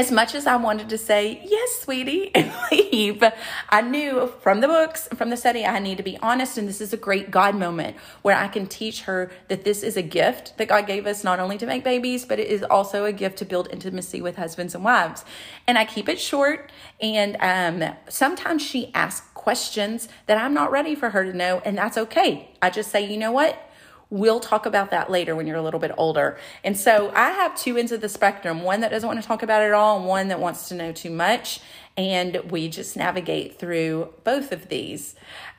as 0.00 0.10
much 0.10 0.34
as 0.34 0.46
I 0.46 0.56
wanted 0.56 0.88
to 0.88 0.96
say, 0.96 1.42
yes, 1.44 1.80
sweetie, 1.82 2.30
and 2.34 2.50
leave, 2.72 3.22
I 3.68 3.82
knew 3.82 4.32
from 4.40 4.62
the 4.62 4.66
books, 4.66 5.08
from 5.14 5.28
the 5.28 5.36
study, 5.36 5.66
I 5.66 5.78
need 5.78 5.98
to 5.98 6.02
be 6.02 6.16
honest. 6.22 6.56
And 6.56 6.66
this 6.66 6.80
is 6.80 6.94
a 6.94 6.96
great 6.96 7.30
God 7.30 7.54
moment 7.54 7.98
where 8.22 8.34
I 8.34 8.48
can 8.48 8.66
teach 8.66 9.02
her 9.02 9.30
that 9.48 9.62
this 9.64 9.82
is 9.82 9.98
a 9.98 10.02
gift 10.02 10.56
that 10.56 10.68
God 10.68 10.86
gave 10.86 11.06
us 11.06 11.22
not 11.22 11.38
only 11.38 11.58
to 11.58 11.66
make 11.66 11.84
babies, 11.84 12.24
but 12.24 12.38
it 12.38 12.48
is 12.48 12.62
also 12.62 13.04
a 13.04 13.12
gift 13.12 13.36
to 13.38 13.44
build 13.44 13.68
intimacy 13.70 14.22
with 14.22 14.36
husbands 14.36 14.74
and 14.74 14.82
wives. 14.82 15.22
And 15.66 15.76
I 15.76 15.84
keep 15.84 16.08
it 16.08 16.18
short. 16.18 16.72
And 17.02 17.36
um, 17.38 17.94
sometimes 18.08 18.62
she 18.62 18.90
asks 18.94 19.26
questions 19.34 20.08
that 20.24 20.38
I'm 20.38 20.54
not 20.54 20.70
ready 20.70 20.94
for 20.94 21.10
her 21.10 21.30
to 21.30 21.36
know. 21.36 21.60
And 21.62 21.76
that's 21.76 21.98
okay. 21.98 22.52
I 22.62 22.70
just 22.70 22.90
say, 22.90 23.06
you 23.06 23.18
know 23.18 23.32
what? 23.32 23.69
We'll 24.10 24.40
talk 24.40 24.66
about 24.66 24.90
that 24.90 25.08
later 25.08 25.36
when 25.36 25.46
you're 25.46 25.56
a 25.56 25.62
little 25.62 25.78
bit 25.80 25.92
older. 25.96 26.36
And 26.64 26.76
so 26.76 27.12
I 27.14 27.30
have 27.30 27.54
two 27.56 27.76
ends 27.76 27.92
of 27.92 28.00
the 28.00 28.08
spectrum 28.08 28.62
one 28.62 28.80
that 28.80 28.90
doesn't 28.90 29.06
want 29.06 29.22
to 29.22 29.26
talk 29.26 29.42
about 29.42 29.62
it 29.62 29.66
at 29.66 29.72
all, 29.72 29.98
and 29.98 30.06
one 30.06 30.28
that 30.28 30.40
wants 30.40 30.68
to 30.68 30.74
know 30.74 30.90
too 30.92 31.10
much. 31.10 31.60
And 31.96 32.50
we 32.50 32.68
just 32.68 32.96
navigate 32.96 33.58
through 33.58 34.12
both 34.24 34.50
of 34.52 34.68
these. 34.68 35.14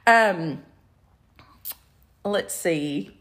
Um, 0.05 0.63
let's 2.25 2.53
see. 2.53 3.20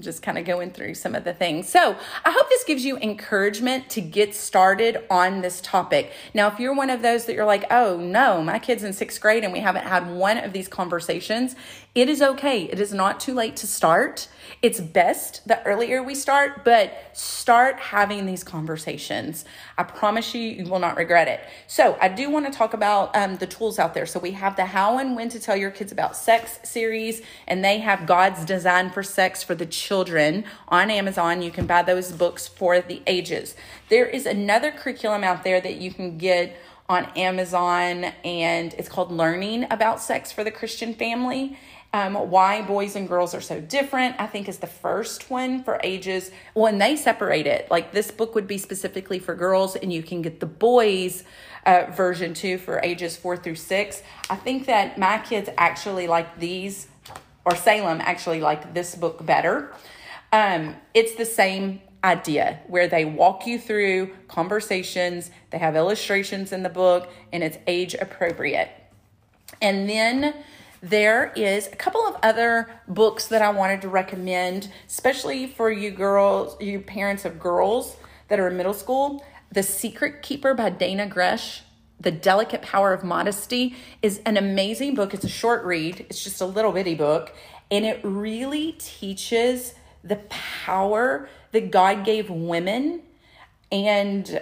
Just 0.00 0.22
kind 0.22 0.38
of 0.38 0.44
going 0.44 0.70
through 0.70 0.94
some 0.94 1.14
of 1.14 1.24
the 1.24 1.34
things. 1.34 1.68
So, 1.68 1.96
I 2.24 2.30
hope 2.30 2.48
this 2.48 2.64
gives 2.64 2.84
you 2.84 2.96
encouragement 2.98 3.90
to 3.90 4.00
get 4.00 4.34
started 4.34 5.04
on 5.10 5.40
this 5.40 5.60
topic. 5.60 6.12
Now, 6.34 6.48
if 6.48 6.58
you're 6.60 6.74
one 6.74 6.90
of 6.90 7.02
those 7.02 7.26
that 7.26 7.34
you're 7.34 7.44
like, 7.44 7.64
oh 7.70 7.96
no, 7.98 8.42
my 8.42 8.58
kid's 8.58 8.84
in 8.84 8.92
sixth 8.92 9.20
grade 9.20 9.44
and 9.44 9.52
we 9.52 9.60
haven't 9.60 9.84
had 9.84 10.10
one 10.10 10.38
of 10.38 10.52
these 10.52 10.68
conversations, 10.68 11.56
it 11.94 12.08
is 12.08 12.22
okay. 12.22 12.62
It 12.64 12.78
is 12.78 12.92
not 12.92 13.18
too 13.18 13.34
late 13.34 13.56
to 13.56 13.66
start. 13.66 14.28
It's 14.62 14.80
best 14.80 15.46
the 15.46 15.62
earlier 15.64 16.02
we 16.02 16.14
start, 16.14 16.64
but 16.64 16.92
start 17.12 17.78
having 17.80 18.24
these 18.24 18.44
conversations. 18.44 19.44
I 19.76 19.82
promise 19.82 20.34
you, 20.34 20.40
you 20.40 20.64
will 20.64 20.78
not 20.78 20.96
regret 20.96 21.28
it. 21.28 21.40
So, 21.66 21.98
I 22.00 22.08
do 22.08 22.30
want 22.30 22.46
to 22.46 22.52
talk 22.52 22.72
about 22.72 23.14
um, 23.16 23.36
the 23.36 23.46
tools 23.46 23.78
out 23.78 23.94
there. 23.94 24.06
So, 24.06 24.20
we 24.20 24.32
have 24.32 24.56
the 24.56 24.66
How 24.66 24.98
and 24.98 25.16
When 25.16 25.28
to 25.30 25.40
Tell 25.40 25.56
Your 25.56 25.70
Kids 25.70 25.92
About 25.92 26.16
Sex 26.16 26.60
series, 26.62 27.22
and 27.46 27.64
they 27.64 27.78
have 27.78 28.06
God's 28.06 28.44
Design 28.44 28.90
for 28.90 29.02
Sex 29.02 29.42
for 29.42 29.54
the 29.54 29.66
Children 29.66 29.87
on 29.90 30.90
Amazon. 30.90 31.42
You 31.42 31.50
can 31.50 31.66
buy 31.66 31.82
those 31.82 32.12
books 32.12 32.46
for 32.46 32.80
the 32.80 33.02
ages. 33.06 33.54
There 33.88 34.06
is 34.06 34.26
another 34.26 34.70
curriculum 34.70 35.24
out 35.24 35.44
there 35.44 35.60
that 35.60 35.76
you 35.76 35.92
can 35.92 36.18
get 36.18 36.56
on 36.88 37.04
Amazon, 37.16 38.04
and 38.24 38.74
it's 38.74 38.88
called 38.88 39.12
Learning 39.12 39.66
About 39.70 40.00
Sex 40.00 40.32
for 40.32 40.42
the 40.42 40.50
Christian 40.50 40.94
Family 40.94 41.58
um, 41.92 42.14
why 42.14 42.60
boys 42.62 42.96
and 42.96 43.08
girls 43.08 43.34
are 43.34 43.40
so 43.40 43.60
different 43.60 44.14
i 44.18 44.26
think 44.26 44.48
is 44.48 44.58
the 44.58 44.66
first 44.66 45.30
one 45.30 45.62
for 45.62 45.80
ages 45.82 46.30
when 46.54 46.78
they 46.78 46.96
separate 46.96 47.46
it 47.46 47.70
like 47.70 47.92
this 47.92 48.10
book 48.10 48.34
would 48.34 48.46
be 48.46 48.58
specifically 48.58 49.18
for 49.18 49.34
girls 49.34 49.74
and 49.74 49.92
you 49.92 50.02
can 50.02 50.20
get 50.20 50.40
the 50.40 50.46
boys 50.46 51.24
uh, 51.64 51.86
version 51.90 52.34
too 52.34 52.58
for 52.58 52.80
ages 52.82 53.16
four 53.16 53.36
through 53.36 53.54
six 53.54 54.02
i 54.28 54.36
think 54.36 54.66
that 54.66 54.98
my 54.98 55.18
kids 55.18 55.48
actually 55.56 56.06
like 56.06 56.38
these 56.38 56.88
or 57.48 57.56
salem 57.56 58.00
actually 58.02 58.40
like 58.40 58.74
this 58.74 58.94
book 58.94 59.24
better. 59.24 59.72
Um, 60.32 60.76
it's 60.92 61.14
the 61.14 61.24
same 61.24 61.80
idea 62.04 62.60
where 62.66 62.86
they 62.86 63.06
walk 63.06 63.46
you 63.46 63.58
through 63.58 64.10
conversations 64.28 65.30
they 65.50 65.58
have 65.58 65.74
illustrations 65.74 66.52
in 66.52 66.62
the 66.62 66.68
book 66.68 67.10
and 67.32 67.42
it's 67.42 67.56
age 67.66 67.94
appropriate. 67.94 68.70
And 69.62 69.88
then 69.88 70.34
there 70.82 71.32
is 71.34 71.66
a 71.68 71.76
couple 71.76 72.02
of 72.06 72.16
other 72.22 72.70
books 72.86 73.26
that 73.28 73.40
I 73.40 73.50
wanted 73.50 73.80
to 73.82 73.88
recommend, 73.88 74.70
especially 74.86 75.46
for 75.46 75.70
you 75.70 75.90
girls, 75.90 76.60
you 76.60 76.80
parents 76.80 77.24
of 77.24 77.40
girls 77.40 77.96
that 78.28 78.38
are 78.38 78.48
in 78.48 78.56
middle 78.58 78.74
school. 78.74 79.24
The 79.50 79.62
Secret 79.62 80.22
Keeper 80.22 80.52
by 80.52 80.70
Dannah 80.70 81.08
Gresh, 81.08 81.62
The 82.00 82.10
Delicate 82.10 82.62
Power 82.62 82.92
of 82.92 83.02
Modesty, 83.02 83.74
is 84.02 84.20
an 84.24 84.36
amazing 84.36 84.94
book. 84.94 85.14
It's 85.14 85.24
a 85.24 85.28
short 85.28 85.64
read, 85.64 86.06
it's 86.08 86.22
just 86.22 86.40
a 86.40 86.46
little 86.46 86.72
bitty 86.72 86.94
book, 86.94 87.34
and 87.70 87.84
it 87.84 88.00
really 88.02 88.72
teaches 88.78 89.74
the 90.04 90.16
power 90.28 91.28
that 91.52 91.70
God 91.70 92.04
gave 92.04 92.30
women 92.30 93.02
and 93.72 94.40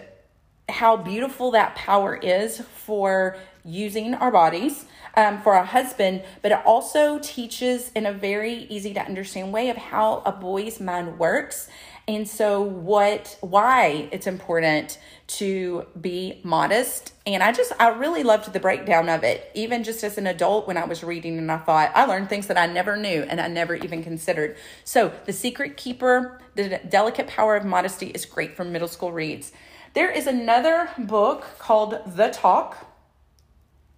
how 0.68 0.96
beautiful 0.96 1.52
that 1.52 1.74
power 1.74 2.14
is 2.16 2.60
for 2.60 3.36
using 3.66 4.14
our 4.14 4.30
bodies 4.30 4.86
um, 5.16 5.40
for 5.42 5.54
a 5.54 5.64
husband, 5.64 6.22
but 6.42 6.52
it 6.52 6.58
also 6.64 7.18
teaches 7.18 7.90
in 7.94 8.06
a 8.06 8.12
very 8.12 8.64
easy 8.68 8.94
to 8.94 9.00
understand 9.00 9.52
way 9.52 9.70
of 9.70 9.76
how 9.76 10.22
a 10.24 10.32
boy's 10.32 10.78
mind 10.78 11.18
works. 11.18 11.68
And 12.08 12.28
so, 12.28 12.62
what, 12.62 13.36
why 13.40 14.08
it's 14.12 14.28
important 14.28 15.00
to 15.26 15.86
be 16.00 16.40
modest. 16.44 17.12
And 17.26 17.42
I 17.42 17.50
just, 17.50 17.72
I 17.80 17.88
really 17.88 18.22
loved 18.22 18.52
the 18.52 18.60
breakdown 18.60 19.08
of 19.08 19.24
it, 19.24 19.50
even 19.54 19.82
just 19.82 20.04
as 20.04 20.16
an 20.16 20.28
adult 20.28 20.68
when 20.68 20.76
I 20.76 20.84
was 20.84 21.02
reading, 21.02 21.36
and 21.36 21.50
I 21.50 21.58
thought 21.58 21.90
I 21.96 22.04
learned 22.04 22.28
things 22.28 22.46
that 22.46 22.56
I 22.56 22.66
never 22.66 22.96
knew 22.96 23.24
and 23.28 23.40
I 23.40 23.48
never 23.48 23.74
even 23.74 24.04
considered. 24.04 24.56
So, 24.84 25.12
The 25.24 25.32
Secret 25.32 25.76
Keeper, 25.76 26.40
The 26.54 26.80
Delicate 26.88 27.26
Power 27.26 27.56
of 27.56 27.64
Modesty 27.64 28.08
is 28.08 28.24
great 28.24 28.56
for 28.56 28.64
middle 28.64 28.86
school 28.86 29.10
reads. 29.10 29.50
There 29.94 30.10
is 30.10 30.26
another 30.26 30.90
book 30.98 31.44
called 31.58 31.98
The 32.14 32.28
Talk, 32.28 32.85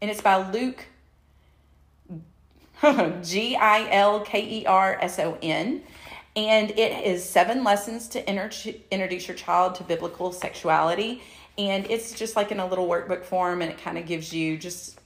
and 0.00 0.10
it's 0.10 0.20
by 0.20 0.50
Luke 0.50 0.86
G 3.22 3.56
I 3.56 3.88
L 3.90 4.20
K 4.20 4.60
E 4.60 4.66
R 4.66 4.98
S 5.00 5.18
O 5.18 5.36
N. 5.42 5.82
And 6.36 6.70
it 6.70 7.04
is 7.04 7.24
seven 7.24 7.64
lessons 7.64 8.06
to 8.08 8.30
introduce 8.30 9.26
your 9.26 9.36
child 9.36 9.74
to 9.76 9.84
biblical 9.84 10.32
sexuality. 10.32 11.20
And 11.56 11.90
it's 11.90 12.12
just 12.12 12.36
like 12.36 12.52
in 12.52 12.60
a 12.60 12.66
little 12.66 12.86
workbook 12.86 13.24
form, 13.24 13.60
and 13.60 13.70
it 13.72 13.78
kind 13.78 13.98
of 13.98 14.06
gives 14.06 14.32
you 14.32 14.56
just 14.56 15.00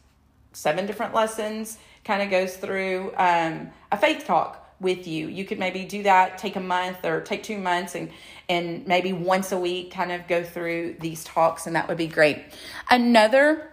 seven 0.52 0.84
different 0.84 1.14
lessons, 1.14 1.78
kind 2.04 2.20
of 2.20 2.30
goes 2.30 2.56
through 2.56 3.14
um, 3.16 3.70
a 3.90 3.96
faith 3.96 4.26
talk 4.26 4.58
with 4.78 5.06
you. 5.06 5.28
You 5.28 5.46
could 5.46 5.58
maybe 5.58 5.84
do 5.84 6.02
that, 6.02 6.36
take 6.36 6.56
a 6.56 6.60
month 6.60 7.04
or 7.04 7.22
take 7.22 7.42
two 7.42 7.58
months 7.58 7.94
and 7.94 8.10
and 8.48 8.86
maybe 8.86 9.14
once 9.14 9.52
a 9.52 9.58
week 9.58 9.92
kind 9.92 10.12
of 10.12 10.26
go 10.26 10.42
through 10.42 10.96
these 11.00 11.24
talks 11.24 11.66
and 11.66 11.76
that 11.76 11.88
would 11.88 11.96
be 11.96 12.08
great. 12.08 12.42
Another 12.90 13.71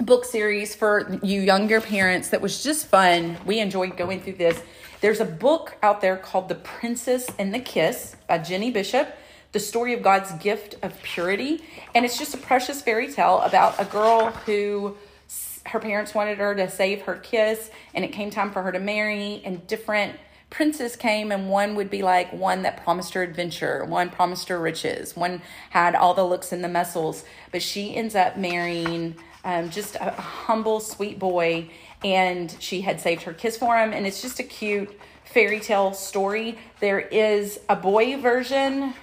book 0.00 0.24
series 0.24 0.74
for 0.74 1.18
you 1.22 1.40
younger 1.40 1.80
parents 1.80 2.30
that 2.30 2.40
was 2.40 2.62
just 2.62 2.86
fun. 2.86 3.36
We 3.46 3.60
enjoyed 3.60 3.96
going 3.96 4.20
through 4.20 4.34
this. 4.34 4.60
There's 5.00 5.20
a 5.20 5.24
book 5.24 5.76
out 5.82 6.00
there 6.00 6.16
called 6.16 6.48
The 6.48 6.56
Princess 6.56 7.30
and 7.38 7.54
the 7.54 7.60
Kiss 7.60 8.16
by 8.28 8.38
Jennie 8.38 8.70
Bishop, 8.70 9.14
the 9.52 9.60
story 9.60 9.94
of 9.94 10.02
God's 10.02 10.32
gift 10.32 10.76
of 10.82 11.00
purity. 11.02 11.62
And 11.94 12.04
it's 12.04 12.18
just 12.18 12.34
a 12.34 12.38
precious 12.38 12.82
fairy 12.82 13.12
tale 13.12 13.40
about 13.40 13.80
a 13.80 13.84
girl 13.84 14.30
who 14.30 14.96
her 15.66 15.80
parents 15.80 16.14
wanted 16.14 16.38
her 16.38 16.54
to 16.54 16.70
save 16.70 17.02
her 17.02 17.16
kiss, 17.16 17.70
and 17.94 18.04
it 18.04 18.12
came 18.12 18.30
time 18.30 18.50
for 18.50 18.62
her 18.62 18.72
to 18.72 18.80
marry, 18.80 19.42
and 19.44 19.66
different 19.66 20.16
princes 20.50 20.94
came 20.94 21.32
and 21.32 21.48
one 21.48 21.74
would 21.74 21.90
be 21.90 22.02
like 22.02 22.32
one 22.32 22.62
that 22.62 22.84
promised 22.84 23.12
her 23.14 23.24
adventure 23.24 23.84
one 23.86 24.08
promised 24.08 24.46
her 24.46 24.60
riches 24.60 25.16
one 25.16 25.42
had 25.70 25.96
all 25.96 26.14
the 26.14 26.22
looks 26.22 26.52
and 26.52 26.62
the 26.62 26.68
muscles 26.68 27.24
but 27.50 27.60
she 27.60 27.96
ends 27.96 28.14
up 28.14 28.36
marrying 28.36 29.16
um, 29.44 29.70
just 29.70 29.96
a 29.96 30.10
humble, 30.10 30.80
sweet 30.80 31.18
boy, 31.18 31.68
and 32.02 32.54
she 32.58 32.80
had 32.80 33.00
saved 33.00 33.22
her 33.22 33.32
kiss 33.32 33.56
for 33.56 33.76
him. 33.76 33.92
And 33.92 34.06
it's 34.06 34.22
just 34.22 34.40
a 34.40 34.42
cute 34.42 34.98
fairy 35.24 35.60
tale 35.60 35.92
story. 35.92 36.58
There 36.80 37.00
is 37.00 37.60
a 37.68 37.76
boy 37.76 38.16
version 38.16 38.94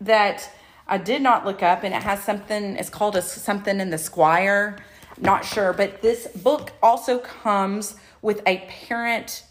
that 0.00 0.50
I 0.88 0.98
did 0.98 1.22
not 1.22 1.44
look 1.44 1.62
up, 1.62 1.82
and 1.82 1.94
it 1.94 2.02
has 2.02 2.22
something. 2.22 2.76
It's 2.76 2.90
called 2.90 3.16
a 3.16 3.22
something 3.22 3.80
in 3.80 3.90
the 3.90 3.98
Squire. 3.98 4.76
Not 5.18 5.44
sure, 5.44 5.72
but 5.72 6.02
this 6.02 6.26
book 6.28 6.72
also 6.82 7.18
comes 7.18 7.96
with 8.22 8.42
a 8.46 8.58
parent 8.68 9.44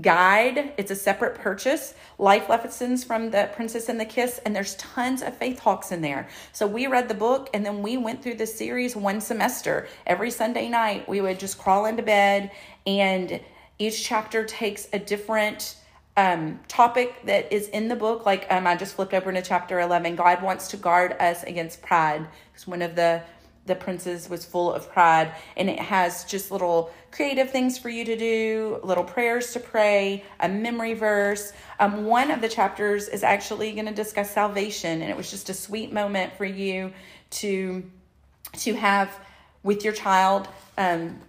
guide. 0.00 0.72
It's 0.78 0.90
a 0.90 0.96
separate 0.96 1.34
purchase. 1.34 1.94
Life 2.18 2.48
lessons 2.48 3.04
from 3.04 3.30
the 3.30 3.50
Princess 3.54 3.88
and 3.88 4.00
the 4.00 4.04
Kiss, 4.04 4.40
and 4.44 4.56
there's 4.56 4.74
tons 4.76 5.22
of 5.22 5.36
faith 5.36 5.60
talks 5.60 5.92
in 5.92 6.00
there. 6.00 6.28
So 6.52 6.66
we 6.66 6.86
read 6.86 7.08
the 7.08 7.14
book 7.14 7.50
and 7.52 7.64
then 7.64 7.82
we 7.82 7.96
went 7.98 8.22
through 8.22 8.36
the 8.36 8.46
series 8.46 8.96
one 8.96 9.20
semester. 9.20 9.88
Every 10.06 10.30
Sunday 10.30 10.68
night, 10.68 11.08
we 11.08 11.20
would 11.20 11.38
just 11.38 11.58
crawl 11.58 11.86
into 11.86 12.02
bed, 12.02 12.50
and 12.86 13.40
each 13.78 14.04
chapter 14.04 14.44
takes 14.44 14.88
a 14.92 14.98
different 14.98 15.76
um, 16.16 16.60
topic 16.68 17.14
that 17.24 17.52
is 17.52 17.68
in 17.68 17.88
the 17.88 17.96
book. 17.96 18.24
Like 18.24 18.46
um, 18.50 18.66
I 18.66 18.76
just 18.76 18.94
flipped 18.94 19.14
over 19.14 19.30
into 19.30 19.42
chapter 19.42 19.80
11. 19.80 20.16
God 20.16 20.42
wants 20.42 20.68
to 20.68 20.76
guard 20.76 21.16
us 21.20 21.42
against 21.44 21.82
pride. 21.82 22.26
It's 22.54 22.66
one 22.66 22.82
of 22.82 22.94
the 22.94 23.22
the 23.66 23.74
princess 23.74 24.28
was 24.28 24.44
full 24.44 24.72
of 24.72 24.90
pride 24.90 25.32
and 25.56 25.70
it 25.70 25.78
has 25.78 26.24
just 26.24 26.50
little 26.50 26.92
creative 27.12 27.50
things 27.50 27.78
for 27.78 27.88
you 27.88 28.04
to 28.04 28.16
do 28.16 28.80
little 28.82 29.04
prayers 29.04 29.52
to 29.52 29.60
pray 29.60 30.24
a 30.40 30.48
memory 30.48 30.94
verse. 30.94 31.52
Um, 31.78 32.04
one 32.04 32.30
of 32.30 32.40
the 32.40 32.48
chapters 32.48 33.08
is 33.08 33.22
actually 33.22 33.72
going 33.72 33.86
to 33.86 33.94
discuss 33.94 34.30
salvation 34.30 35.02
and 35.02 35.10
it 35.10 35.16
was 35.16 35.30
just 35.30 35.48
a 35.48 35.54
sweet 35.54 35.92
moment 35.92 36.32
for 36.34 36.44
you 36.44 36.92
to 37.30 37.84
to 38.54 38.74
have 38.74 39.18
with 39.62 39.84
your 39.84 39.94
child 39.94 40.48
um, 40.76 41.20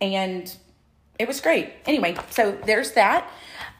and 0.00 0.56
it 1.18 1.26
was 1.26 1.40
great. 1.40 1.72
Anyway 1.86 2.16
so 2.30 2.52
there's 2.64 2.92
that 2.92 3.28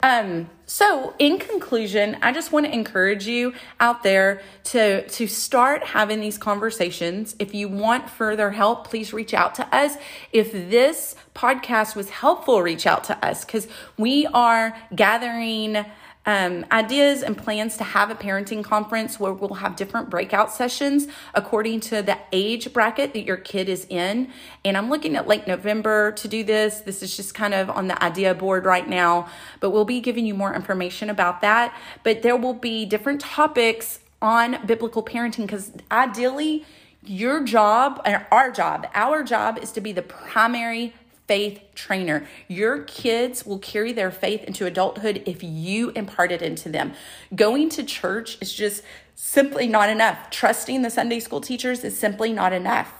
Um, 0.03 0.49
so 0.67 1.15
in 1.19 1.39
conclusion, 1.39 2.19
I 2.23 2.33
just 2.33 2.53
want 2.53 2.67
to 2.67 2.73
encourage 2.73 3.27
you 3.27 3.55
out 3.81 4.03
there 4.03 4.43
to, 4.65 5.09
to 5.09 5.27
start 5.27 5.83
having 5.83 6.21
these 6.21 6.39
conversations. 6.39 7.35
If 7.39 7.55
you 7.55 7.69
want 7.69 8.09
further 8.09 8.51
help, 8.51 8.87
please 8.87 9.13
reach 9.13 9.35
out 9.35 9.55
to 9.57 9.75
us. 9.75 9.97
If 10.33 10.53
this 10.53 11.17
podcast 11.35 11.97
was 11.97 12.11
helpful, 12.11 12.63
reach 12.63 12.87
out 12.87 13.05
to 13.05 13.27
us 13.27 13.45
because 13.45 13.67
we 13.97 14.27
are 14.27 14.77
gathering 14.95 15.85
um, 16.29 16.67
ideas 16.71 17.23
and 17.23 17.39
plans 17.39 17.79
to 17.79 17.85
have 17.85 18.11
a 18.11 18.15
parenting 18.15 18.63
conference 18.63 19.19
where 19.19 19.33
we'll 19.33 19.55
have 19.55 19.77
different 19.77 20.11
breakout 20.11 20.53
sessions 20.53 21.09
according 21.33 21.81
to 21.81 22.03
the 22.03 22.19
age 22.33 22.71
bracket 22.75 23.15
that 23.15 23.25
your 23.25 23.39
kid 23.39 23.67
is 23.67 23.87
in. 23.89 24.31
And 24.63 24.77
I'm 24.77 24.91
looking 24.91 25.17
at 25.17 25.27
late 25.27 25.47
November 25.47 26.13
to 26.13 26.29
do 26.29 26.45
this. 26.45 26.81
This 26.81 27.03
is 27.03 27.17
just 27.17 27.35
kind 27.35 27.55
of 27.55 27.71
on 27.71 27.89
the 27.89 28.05
idea 28.05 28.35
board 28.35 28.67
right 28.67 28.87
now, 28.87 29.31
but 29.61 29.71
we'll 29.71 29.87
be 29.87 30.01
giving 30.01 30.27
you 30.27 30.35
more 30.35 30.55
information 30.55 31.09
about 31.09 31.41
that. 31.41 31.75
But 32.03 32.21
there 32.21 32.37
will 32.37 32.53
be 32.53 32.85
different 32.85 33.23
topics 33.23 34.01
on 34.21 34.67
biblical 34.67 35.03
parenting 35.03 35.47
because 35.47 35.73
ideally, 35.91 36.67
your 37.03 37.43
job 37.43 38.03
and 38.05 38.27
our 38.31 38.51
job, 38.51 38.87
our 38.93 39.23
job 39.23 39.57
is 39.57 39.73
to 39.73 39.81
be 39.81 39.93
the 39.93 40.03
primary 40.03 40.93
faith 41.29 41.61
trainer. 41.75 42.27
Your 42.49 42.83
kids 42.83 43.47
will 43.47 43.59
carry 43.59 43.93
their 43.93 44.11
faith 44.11 44.43
into 44.45 44.67
adulthood 44.67 45.23
if 45.27 45.43
you 45.45 45.91
impart 45.91 46.33
it 46.33 46.43
into 46.43 46.69
them. 46.69 46.95
Going 47.35 47.69
to 47.71 47.85
church 47.85 48.39
is 48.41 48.53
just 48.53 48.83
simply 49.15 49.69
not 49.69 49.91
enough. 49.91 50.31
Trusting 50.31 50.83
the 50.83 50.91
Sunday 50.91 51.21
school 51.21 51.41
teachers 51.41 51.85
is 51.85 51.97
simply 51.97 52.33
not 52.33 52.53
enough. 52.53 52.93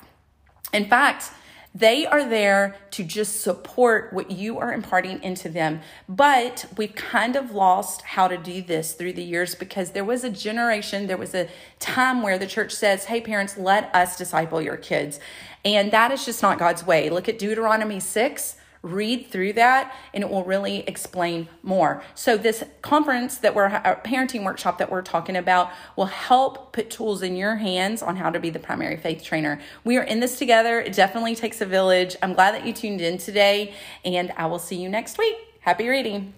In 0.73 0.85
fact, 0.85 1.33
they 1.75 2.07
are 2.07 2.29
there 2.29 2.77
to 2.93 3.05
just 3.05 3.41
support 3.41 4.13
what 4.13 4.31
you 4.31 4.59
are 4.59 4.73
imparting 4.73 5.23
into 5.23 5.49
them. 5.49 5.81
But 6.09 6.67
we've 6.77 6.95
kind 6.95 7.37
of 7.37 7.53
lost 7.53 8.03
how 8.03 8.29
to 8.29 8.37
do 8.37 8.63
this 8.63 8.95
through 8.95 9.13
the 9.13 9.23
years 9.23 9.55
because 9.55 9.91
there 9.91 10.05
was 10.05 10.25
a 10.25 10.31
generation, 10.31 11.07
there 11.07 11.17
was 11.17 11.35
a 11.35 11.49
time 11.79 12.23
where 12.23 12.39
the 12.39 12.47
church 12.47 12.73
says, 12.73 13.05
hey, 13.05 13.21
parents, 13.21 13.57
let 13.57 13.95
us 13.95 14.17
disciple 14.17 14.61
your 14.61 14.77
kids. 14.77 15.21
And 15.65 15.91
that 15.93 16.11
is 16.11 16.25
just 16.25 16.43
not 16.43 16.59
God's 16.59 16.85
way. 16.85 17.11
Look 17.11 17.29
at 17.29 17.39
Deuteronomy 17.39 18.01
6 18.01 18.57
read 18.83 19.27
through 19.31 19.53
that 19.55 19.95
and 20.15 20.23
it 20.23 20.31
will 20.31 20.45
really 20.45 20.81
explain 20.87 21.49
more. 21.63 22.03
So 22.15 22.37
this 22.37 22.65
conference 22.83 23.39
that 23.39 23.55
we're 23.55 23.67
a 23.67 24.01
parenting 24.05 24.45
workshop 24.45 24.79
that 24.79 24.91
we're 24.91 25.03
talking 25.03 25.37
about 25.37 25.71
will 25.97 26.07
help 26.07 26.73
put 26.73 26.91
tools 26.91 27.23
in 27.23 27.37
your 27.37 27.57
hands 27.57 28.03
on 28.03 28.17
how 28.17 28.31
to 28.31 28.41
be 28.41 28.51
the 28.51 28.59
primary 28.59 28.97
faith 28.97 29.23
trainer. 29.23 29.61
We 29.85 29.97
are 29.97 30.03
in 30.03 30.21
this 30.21 30.39
together. 30.39 30.81
It 30.81 30.93
definitely 30.93 31.35
takes 31.35 31.61
a 31.61 31.67
village. 31.67 32.17
I'm 32.23 32.35
glad 32.35 32.55
that 32.55 32.67
you 32.67 32.73
tuned 32.73 33.01
in 33.01 33.19
today 33.19 33.75
and 34.05 34.33
I 34.37 34.47
will 34.47 34.59
see 34.59 34.77
you 34.77 34.89
next 34.89 35.19
week. 35.19 35.37
Happy 35.61 35.89
reading. 35.89 36.35